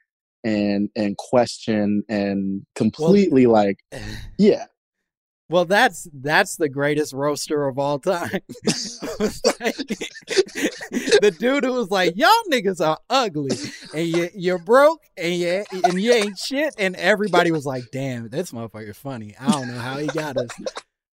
[0.43, 3.77] and and question and completely like
[4.37, 4.65] yeah
[5.49, 8.29] Well, that's that's the greatest roaster of all time.
[8.31, 8.41] Like-
[11.21, 13.55] the dude who was like, "Y'all niggas are ugly,
[13.93, 18.29] and you you're broke, and you and you ain't shit," and everybody was like, "Damn,
[18.29, 19.35] this motherfucker's funny.
[19.39, 20.49] I don't know how he got us."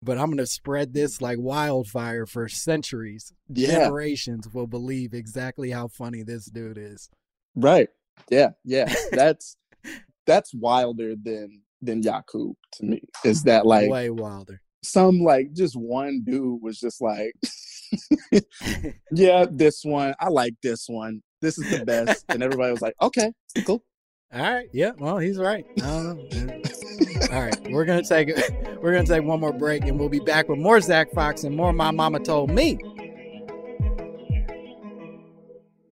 [0.04, 3.32] but I'm gonna spread this like wildfire for centuries.
[3.48, 3.84] Yeah.
[3.84, 7.08] Generations will believe exactly how funny this dude is.
[7.56, 7.88] Right.
[8.30, 8.50] Yeah.
[8.64, 8.92] Yeah.
[9.12, 9.56] That's
[10.26, 13.02] that's wilder than than Yakub to me.
[13.24, 14.60] Is that like Way wilder.
[14.82, 17.34] some like just one dude was just like,
[19.12, 21.22] yeah, this one I like this one.
[21.40, 23.30] This is the best, and everybody was like, okay,
[23.66, 23.82] cool.
[24.32, 24.68] All right.
[24.72, 24.92] Yeah.
[24.98, 25.64] Well, he's right.
[25.84, 26.16] All
[27.30, 27.70] right.
[27.70, 28.28] We're gonna take
[28.82, 31.54] we're gonna take one more break, and we'll be back with more Zach Fox and
[31.56, 31.72] more.
[31.72, 32.78] My mama told me.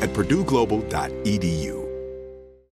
[0.00, 1.89] at purdueglobal.edu.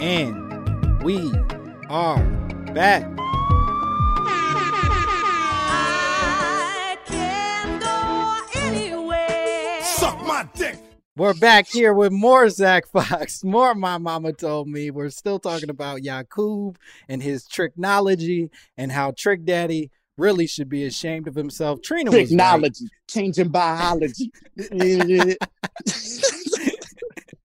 [0.00, 1.30] And we
[1.90, 2.24] are
[2.72, 3.02] back.
[9.84, 10.78] Suck my dick.
[11.18, 14.90] We're back here with more Zach Fox, more My Mama Told Me.
[14.90, 18.48] We're still talking about Yakub and his tricknology
[18.78, 21.82] and how Trick Daddy really should be ashamed of himself.
[21.82, 22.38] Trina was right.
[22.38, 24.32] Tricknology, changing biology.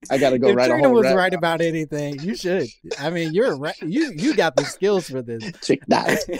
[0.10, 2.68] I gotta go if write a Trina whole was right about anything, you should.
[3.00, 3.80] I mean, you're right.
[3.82, 5.44] You you got the skills for this.
[5.62, 5.82] Change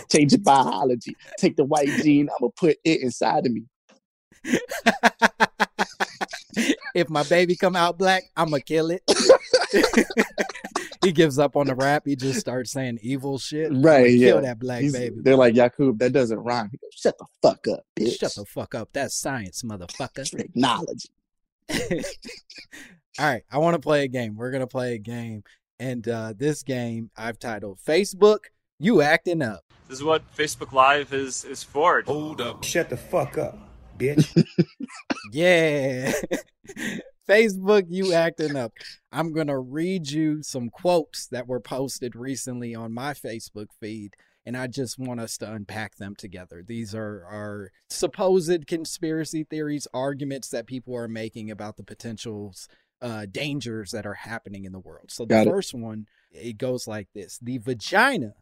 [0.10, 1.16] changing biology.
[1.38, 3.64] Take the white gene, I'm gonna put it inside of me.
[6.96, 9.04] if my baby come out black, I'ma kill it.
[11.04, 12.04] he gives up on the rap.
[12.06, 13.72] He just starts saying evil shit.
[13.74, 14.32] Right, yeah.
[14.32, 15.18] Kill that black He's- baby.
[15.22, 16.70] They're like, Yakub, that doesn't rhyme.
[16.72, 18.20] He goes, Shut the fuck up, bitch.
[18.20, 18.90] Shut the fuck up.
[18.94, 20.26] That's science, motherfucker.
[20.26, 21.10] Tricknology.
[23.18, 24.36] All right, I want to play a game.
[24.36, 25.44] We're gonna play a game,
[25.80, 28.40] and uh, this game I've titled "Facebook
[28.78, 32.02] You Acting Up." This is what Facebook Live is is for.
[32.06, 32.66] Hold up.
[32.66, 33.58] Shut the fuck up,
[33.98, 34.46] bitch.
[35.32, 36.12] Yeah,
[37.30, 38.74] Facebook You Acting Up.
[39.14, 44.14] I'm gonna read you some quotes that were posted recently on my Facebook feed,
[44.46, 46.64] and I just want us to unpack them together.
[46.66, 52.68] These are are supposed conspiracy theories, arguments that people are making about the potentials
[53.06, 55.12] uh, dangers that are happening in the world.
[55.12, 55.52] So the Got it.
[55.52, 58.34] first one, it goes like this: the vagina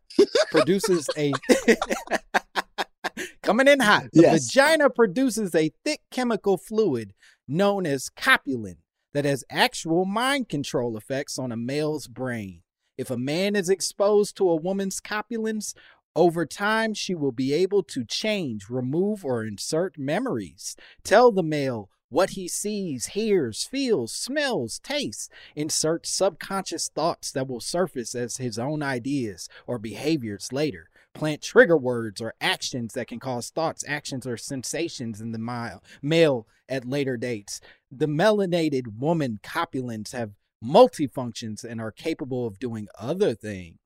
[0.52, 1.34] produces a
[3.44, 4.06] coming in hot.
[4.14, 4.46] The Yes.
[4.48, 7.14] vagina produces a thick chemical fluid
[7.48, 8.78] known as copulin
[9.14, 12.62] that has actual mind control effects on a male's brain.
[12.98, 15.76] If a man is exposed to a woman's copulins,
[16.16, 20.76] over time she will be able to change, remove, or insert memories.
[21.04, 27.60] Tell the male what he sees, hears, feels, smells, tastes, insert subconscious thoughts that will
[27.60, 30.90] surface as his own ideas or behaviors later.
[31.14, 36.48] plant trigger words or actions that can cause thoughts, actions, or sensations in the male,
[36.70, 37.62] at later dates.
[37.92, 40.32] The melanated woman copulants have
[40.64, 43.78] multifunctions and are capable of doing other things.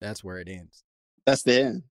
[0.00, 0.84] That's where it ends.
[1.24, 1.82] That's the end.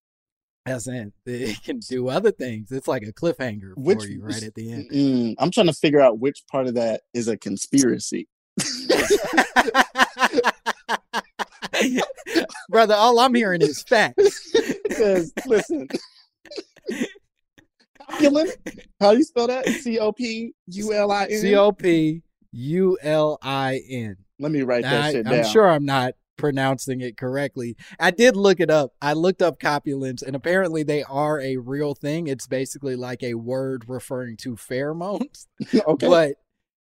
[0.66, 1.14] That's it.
[1.28, 2.72] It can do other things.
[2.72, 4.90] It's like a cliffhanger Which for you right at the end.
[4.90, 8.28] Mm, I'm trying to figure out which part of that is a conspiracy.
[12.70, 14.52] Brother, all I'm hearing is facts.
[14.84, 15.88] Because listen,
[18.00, 18.50] copulin.
[19.00, 19.68] How do you spell that?
[19.68, 21.40] C O P U L I N.
[21.40, 24.18] C O P U L I N.
[24.40, 25.34] Let me write that I, shit down.
[25.36, 27.76] I'm sure I'm not pronouncing it correctly.
[28.00, 28.92] I did look it up.
[29.02, 32.28] I looked up copulins, and apparently they are a real thing.
[32.28, 35.48] It's basically like a word referring to pheromones,
[35.88, 36.08] okay.
[36.08, 36.36] but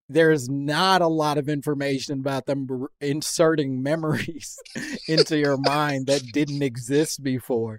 [0.09, 4.59] there's not a lot of information about them r- inserting memories
[5.09, 7.79] into your mind that didn't exist before.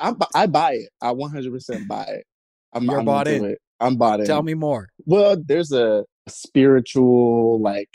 [0.00, 0.90] I, I buy it.
[1.00, 2.26] I 100% buy it.
[2.74, 3.44] I'm, You're I'm bought in.
[3.44, 3.58] It.
[3.80, 4.26] I'm bought in.
[4.26, 4.88] Tell me more.
[5.06, 7.88] Well, there's a spiritual like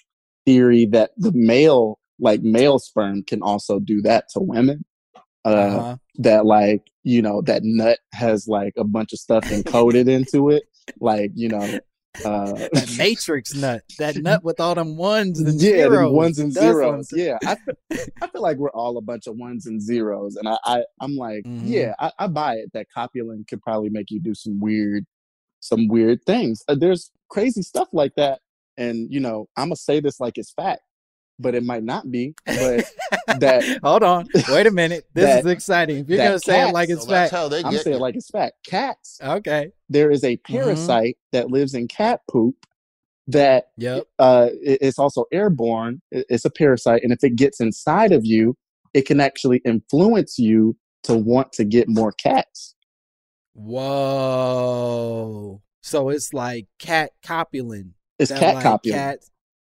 [0.45, 4.85] theory that the male, like male sperm, can also do that to women.
[5.43, 5.97] Uh, Uh-huh.
[6.19, 10.63] That like you know that nut has like a bunch of stuff encoded into it,
[10.99, 11.79] like you know.
[12.23, 16.13] Uh, That matrix nut, that nut with all them ones and yeah, zeros.
[16.13, 17.09] ones and zeros.
[17.11, 20.47] Yeah, I feel, I feel like we're all a bunch of ones and zeros, and
[20.47, 21.59] I, I I'm like, Mhm.
[21.65, 22.71] yeah, I, I buy it.
[22.73, 25.05] That copulin could probably make you do some weird,
[25.59, 26.63] some weird things.
[26.69, 28.39] Uh, there's crazy stuff like that,
[28.77, 30.81] and you know, I'm gonna say this like it's fact,
[31.39, 32.33] but it might not be.
[32.45, 32.85] But
[33.39, 34.27] that Hold on.
[34.49, 35.05] Wait a minute.
[35.13, 35.97] This That- is exciting.
[35.99, 37.41] If you're going to say it like it's So that's fact.
[37.41, 38.01] how they I'm saying you.
[38.01, 38.55] like it's fact.
[38.65, 39.19] Cats.
[39.21, 39.71] Okay.
[39.89, 40.53] There is a Mm-hmm.
[40.53, 42.55] parasite that lives in cat poop
[43.27, 44.05] that Yep.
[44.19, 46.01] uh, it- it's also airborne.
[46.11, 48.55] It- It's a parasite, and if it gets inside of you,
[48.93, 52.75] it can actually influence you to want to get more cats.
[54.35, 55.61] Whoa.
[55.81, 57.91] So it's like cat copulin.
[58.19, 59.29] It's that, cat like, copulin, Cats,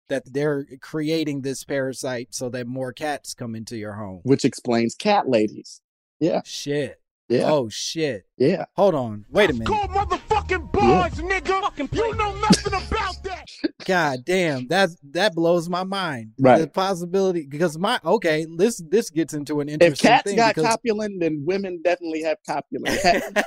[0.09, 4.21] that they're creating this parasite so that more cats come into your home.
[4.25, 5.81] which explains cat ladies.
[6.21, 7.01] Yeah, Shit.
[7.29, 8.25] yeah, Oh shit.
[8.37, 8.65] yeah.
[8.77, 9.25] Hold on.
[9.31, 9.69] Wait a minute.
[9.69, 11.59] Call motherfucking bars, nigga.
[11.95, 13.45] You know nothing about that.
[13.87, 16.33] God damn, that's that blows my mind.
[16.39, 16.61] Right.
[16.61, 19.93] The possibility because my okay, this this gets into an interesting.
[19.93, 22.85] If cats thing got because copulin, then women definitely have copulin.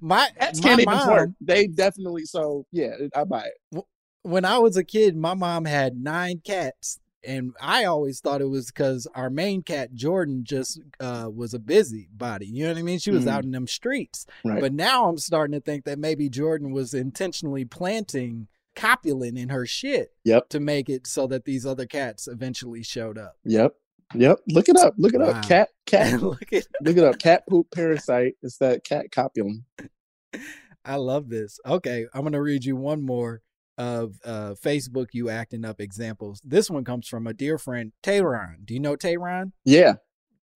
[0.00, 1.34] My cats my can't even mom, twerk.
[1.40, 2.24] They definitely.
[2.24, 3.84] So yeah, I buy it.
[4.22, 8.48] When I was a kid, my mom had nine cats, and I always thought it
[8.48, 12.46] was because our main cat Jordan just uh, was a busybody.
[12.46, 12.98] You know what I mean?
[12.98, 13.28] She was Mhm.
[13.28, 14.26] out in them streets.
[14.44, 14.60] Right.
[14.60, 19.66] But now I'm starting to think that maybe Jordan was intentionally planting copulin in her
[19.66, 20.48] shit Yep.
[20.48, 23.36] to make it so that these other cats eventually showed up.
[23.44, 23.74] Yep.
[24.14, 24.38] Yep.
[24.48, 24.94] Look it up.
[24.98, 25.26] Look it Wow.
[25.30, 25.46] up.
[25.46, 25.68] Cat.
[25.86, 26.20] Cat.
[26.22, 27.18] Look at look it up.
[27.18, 28.34] Cat poop parasite.
[28.42, 29.64] It's that cat copulin.
[30.84, 31.60] I love this.
[31.66, 33.42] Okay, I'm gonna read you one more
[33.82, 36.40] of uh, Facebook you acting up examples.
[36.44, 38.58] This one comes from a dear friend, Tehran.
[38.64, 39.52] Do you know Tehran?
[39.64, 39.94] Yeah.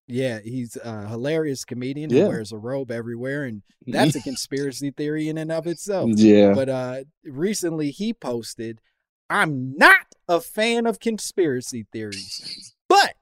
[0.07, 2.23] Yeah, he's a hilarious comedian Yeah.
[2.23, 6.11] who wears a robe everywhere, and that's a conspiracy theory in and of itself.
[6.15, 6.53] Yeah.
[6.55, 8.81] But uh, recently he posted,
[9.29, 13.15] "I'm not a fan of conspiracy theories, but."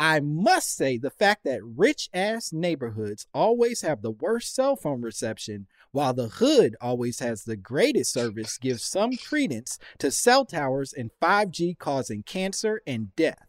[0.00, 5.00] I must say the fact that rich ass neighborhoods always have the worst cell phone
[5.00, 10.92] reception while the hood always has the greatest service gives some credence to cell towers
[10.92, 13.46] and 5G causing cancer and death.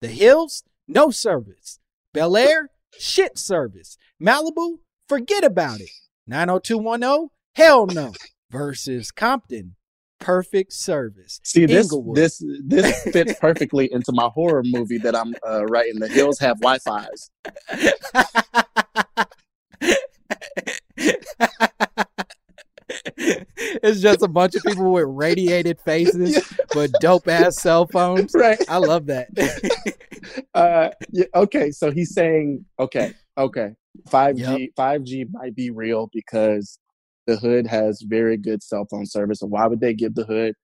[0.00, 1.78] The hills, no service.
[2.12, 3.96] Bel Air, shit service.
[4.20, 4.78] Malibu,
[5.08, 5.90] forget about it.
[6.26, 8.12] 90210, hell no.
[8.50, 9.76] Versus Compton,
[10.18, 11.40] perfect service.
[11.42, 15.98] See this this this fits perfectly into my horror movie that I'm uh, writing.
[15.98, 17.30] The hills have Wi-Fi's.
[23.82, 28.32] it's just a bunch of people with radiated faces but dope ass cell phones.
[28.34, 28.58] Right.
[28.68, 29.28] I love that.
[30.54, 33.70] Uh, yeah, okay, so he's saying okay, okay,
[34.08, 36.78] five G five G might be real because
[37.26, 39.42] the hood has very good cell phone service.
[39.42, 40.54] And why would they give the hood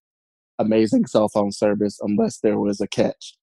[0.58, 3.34] amazing cell phone service unless there was a catch?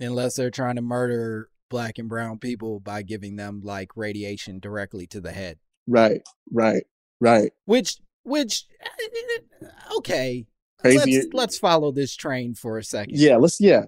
[0.00, 5.06] Unless they're trying to murder black and brown people by giving them like radiation directly
[5.08, 5.58] to the head.
[5.86, 6.22] Right,
[6.52, 6.84] right,
[7.20, 7.52] right.
[7.64, 10.46] Which which uh, okay.
[10.78, 11.16] Crazy.
[11.16, 13.16] Let's let's follow this train for a second.
[13.18, 13.84] Yeah, let's yeah.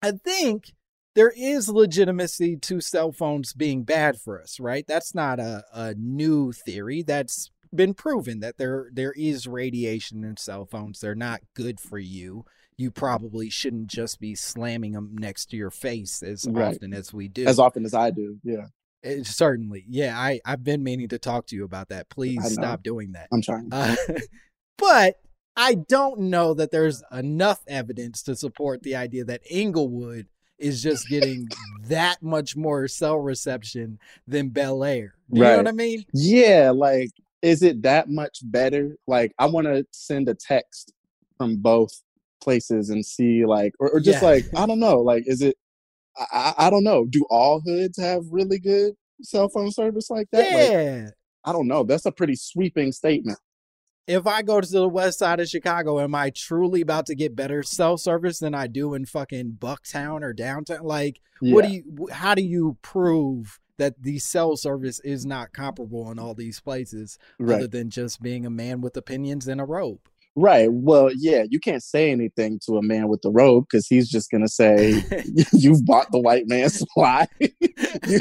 [0.00, 0.72] I think
[1.14, 4.84] there is legitimacy to cell phones being bad for us, right?
[4.86, 7.02] That's not a, a new theory.
[7.02, 11.00] That's been proven that there there is radiation in cell phones.
[11.00, 12.44] They're not good for you.
[12.76, 16.76] You probably shouldn't just be slamming them next to your face as Right.
[16.76, 17.44] often as we do.
[17.44, 18.66] As often as I do, yeah.
[19.02, 19.84] It, certainly.
[19.88, 22.08] Yeah, I, I've been meaning to talk to you about that.
[22.10, 23.28] Please stop doing that.
[23.32, 23.68] I'm trying.
[23.72, 23.96] Uh,
[24.78, 25.16] but
[25.56, 30.26] I don't know that there's enough evidence to support the idea that Inglewood
[30.58, 31.48] is just getting
[31.88, 35.14] that much more cell reception than Bel Air.
[35.32, 36.04] You know what I mean?
[36.12, 38.96] Yeah, like, is it that much better?
[39.06, 40.92] Like, I want to send a text
[41.38, 42.02] from both
[42.42, 44.28] places and see, like, or, or just Yeah.
[44.28, 45.56] like, I don't know, like, is it?
[46.16, 47.06] I, I don't know.
[47.06, 50.38] Do all hoods have really good cell phone service like that?
[50.38, 51.08] Like, Yeah.
[51.44, 51.84] I don't know.
[51.84, 53.38] That's a pretty sweeping statement.
[54.06, 57.36] if I go to the west side of Chicago, am I truly about to get
[57.36, 60.82] better cell service than I do in fucking Bucktown or downtown?
[60.82, 62.08] Like, what do you?
[62.12, 67.16] How do you prove that the cell service is not comparable in all these places,
[67.56, 70.00] other than just being a man with opinions and a robe?
[70.36, 70.68] Right.
[70.72, 74.30] Well, yeah, you can't say anything to a man with the robe because he's just
[74.30, 75.02] gonna say,
[75.52, 77.26] "You've bought the white man's supply.
[78.06, 78.18] you,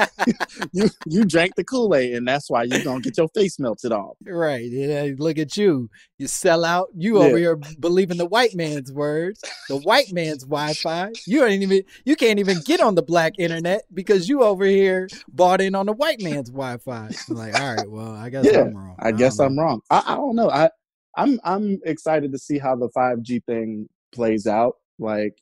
[0.73, 3.91] you you drank the Kool Aid, and that's why you're gonna get your face melted
[3.91, 4.65] off." Right.
[4.69, 5.89] Yeah, uh, look at you.
[6.17, 6.87] You sell out.
[6.97, 7.25] You Yeah.
[7.25, 11.09] over here believing the white man's words, the white man's Wi-Fi.
[11.27, 15.09] You ain't even you can't even get on the black internet because you over here
[15.31, 17.09] bought in on the white man's Wi-Fi.
[17.29, 18.95] I'm like, all right, well, I guess Yeah, I'm wrong.
[18.99, 19.81] I guess I'm wrong.
[19.91, 20.49] I, I don't know.
[20.49, 20.69] I
[21.17, 24.75] I'm I'm excited to see how the 5G thing plays out.
[24.97, 25.35] Like,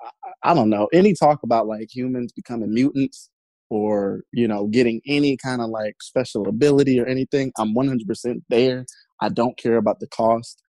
[0.00, 0.88] I, I don't know.
[0.92, 3.30] Any talk about like humans becoming mutants
[3.70, 8.86] or you know getting any kind of like special ability or anything, I'm 100% there.
[9.20, 10.62] I don't care about the cost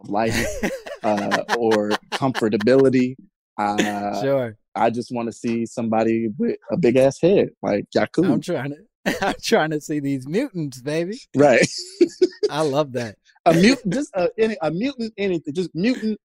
[0.00, 0.46] of life
[1.02, 3.16] uh, or comfortability.
[3.58, 4.56] Uh, Sure.
[4.74, 8.24] I just want to see somebody with a big ass head like Yakub.
[8.24, 8.76] I'm trying to
[9.22, 11.18] I'm trying to see these mutants, baby.
[11.34, 11.66] right.
[12.50, 13.16] I love that.
[13.46, 16.18] a mutant, just a, any, a mutant, anything, just mutant,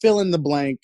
[0.00, 0.80] fill in the blank.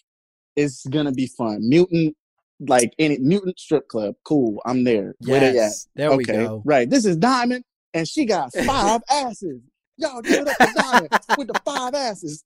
[0.57, 1.69] Is gonna be fun.
[1.69, 2.17] Mutant,
[2.59, 4.17] like any mutant strip club.
[4.25, 5.15] Cool, I'm there.
[5.21, 5.55] Where they at?
[5.55, 6.63] Yes, there we okay, go.
[6.67, 6.91] right.
[6.91, 7.65] This is Diamond,
[7.95, 9.63] and she got five asses.
[9.97, 12.45] Y'all give it up for Diamond with the five asses.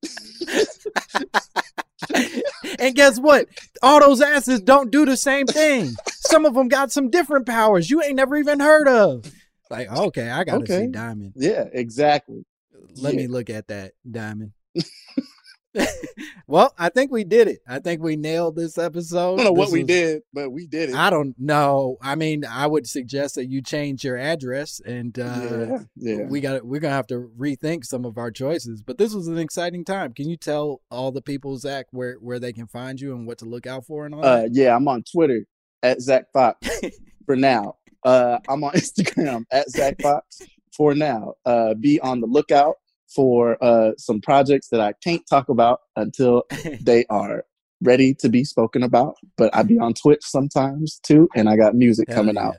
[2.79, 3.47] And guess what?
[3.83, 5.93] All those asses don't do the same thing.
[6.09, 9.31] Some of them got some different powers you ain't never even heard of.
[9.71, 11.33] Like, okay, I gotta see Diamond.
[11.37, 12.45] yeah, exactly.
[12.97, 14.53] Let me look at that Diamond.
[16.47, 17.59] well, I think we did it.
[17.67, 19.35] I think we nailed this episode.
[19.35, 20.95] I don't know what This we did, but we did it.
[20.95, 21.97] I don't know.
[22.01, 26.25] I mean, I would suggest that you change your address, and uh, yeah, yeah.
[26.29, 28.83] we got we're gonna have to rethink some of our choices.
[28.83, 30.13] But this was an exciting time.
[30.13, 33.39] Can you tell all the people, Zach, where where they can find you and what
[33.39, 34.55] to look out for and all Uh, that?
[34.55, 35.45] yeah, I'm on Twitter
[35.83, 36.67] at Zach Fox
[37.27, 37.77] for now.
[38.05, 40.41] Uh, I'm on Instagram at Zach Fox
[40.77, 41.35] for now.
[41.45, 42.77] Uh, be on the lookout
[43.15, 46.45] for uh, some projects that I can't talk about until
[46.81, 47.45] they are
[47.81, 49.17] ready to be spoken about.
[49.37, 52.49] But I be on Twitch sometimes too, and I got music Hell coming yeah.
[52.49, 52.57] out.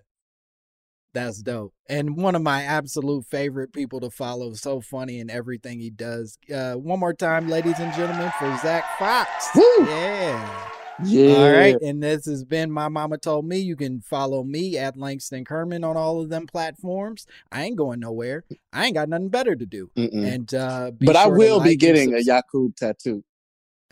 [1.14, 1.74] That's dope.
[1.88, 4.54] And one of my absolute favorite people to follow.
[4.54, 6.38] So funny in everything he does.
[6.54, 9.48] Uh, one more time, ladies and gentlemen, for Zach Fox.
[9.56, 9.86] Woo!
[9.86, 10.72] Yeah.
[11.04, 11.34] Yeah.
[11.34, 11.76] All right.
[11.82, 13.58] And this has been My Mama Told Me.
[13.58, 17.28] You can follow me at Langston Kerman on all of them platforms.
[17.52, 18.44] I ain't going nowhere.
[18.72, 19.90] I ain't got nothing better to do.
[19.98, 20.26] Mm-mm.
[20.34, 23.24] And uh But I sure to will be getting a Yakub tattoo.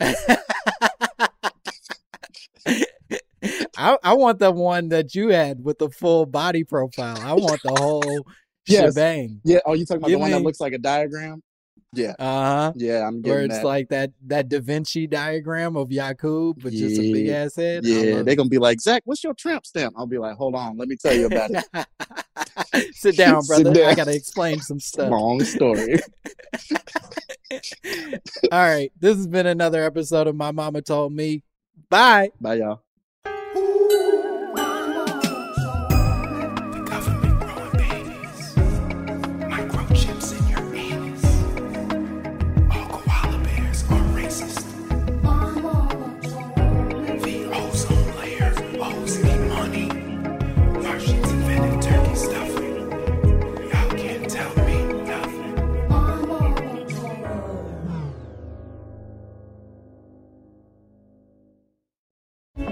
[3.76, 7.18] I, I want the one that you had with the full body profile.
[7.20, 8.26] I want the whole
[8.66, 8.94] Yes.
[8.94, 9.42] shebang.
[9.44, 9.58] Yeah.
[9.66, 11.42] Oh, you talking about the one that looks like a diagram?
[11.94, 12.14] Yeah.
[12.18, 12.72] Uh huh.
[12.76, 13.64] Yeah, I'm Where it's that.
[13.64, 17.84] like that that Da Vinci diagram of Yakub, but just a big ass head.
[17.84, 19.94] Yeah, they're gonna be like, Zach, what's your tramp stamp?
[19.96, 21.64] I'll be like, hold on, let me tell you about it.
[22.74, 22.94] it.
[22.94, 23.84] Sit down, Sit brother.
[23.84, 25.10] I gotta explain some stuff.
[25.10, 25.98] Long story.
[28.52, 28.90] All right.
[28.98, 31.42] This has been another episode of My Mama Told Me.
[31.88, 32.30] Bye.
[32.40, 32.82] Bye, y'all.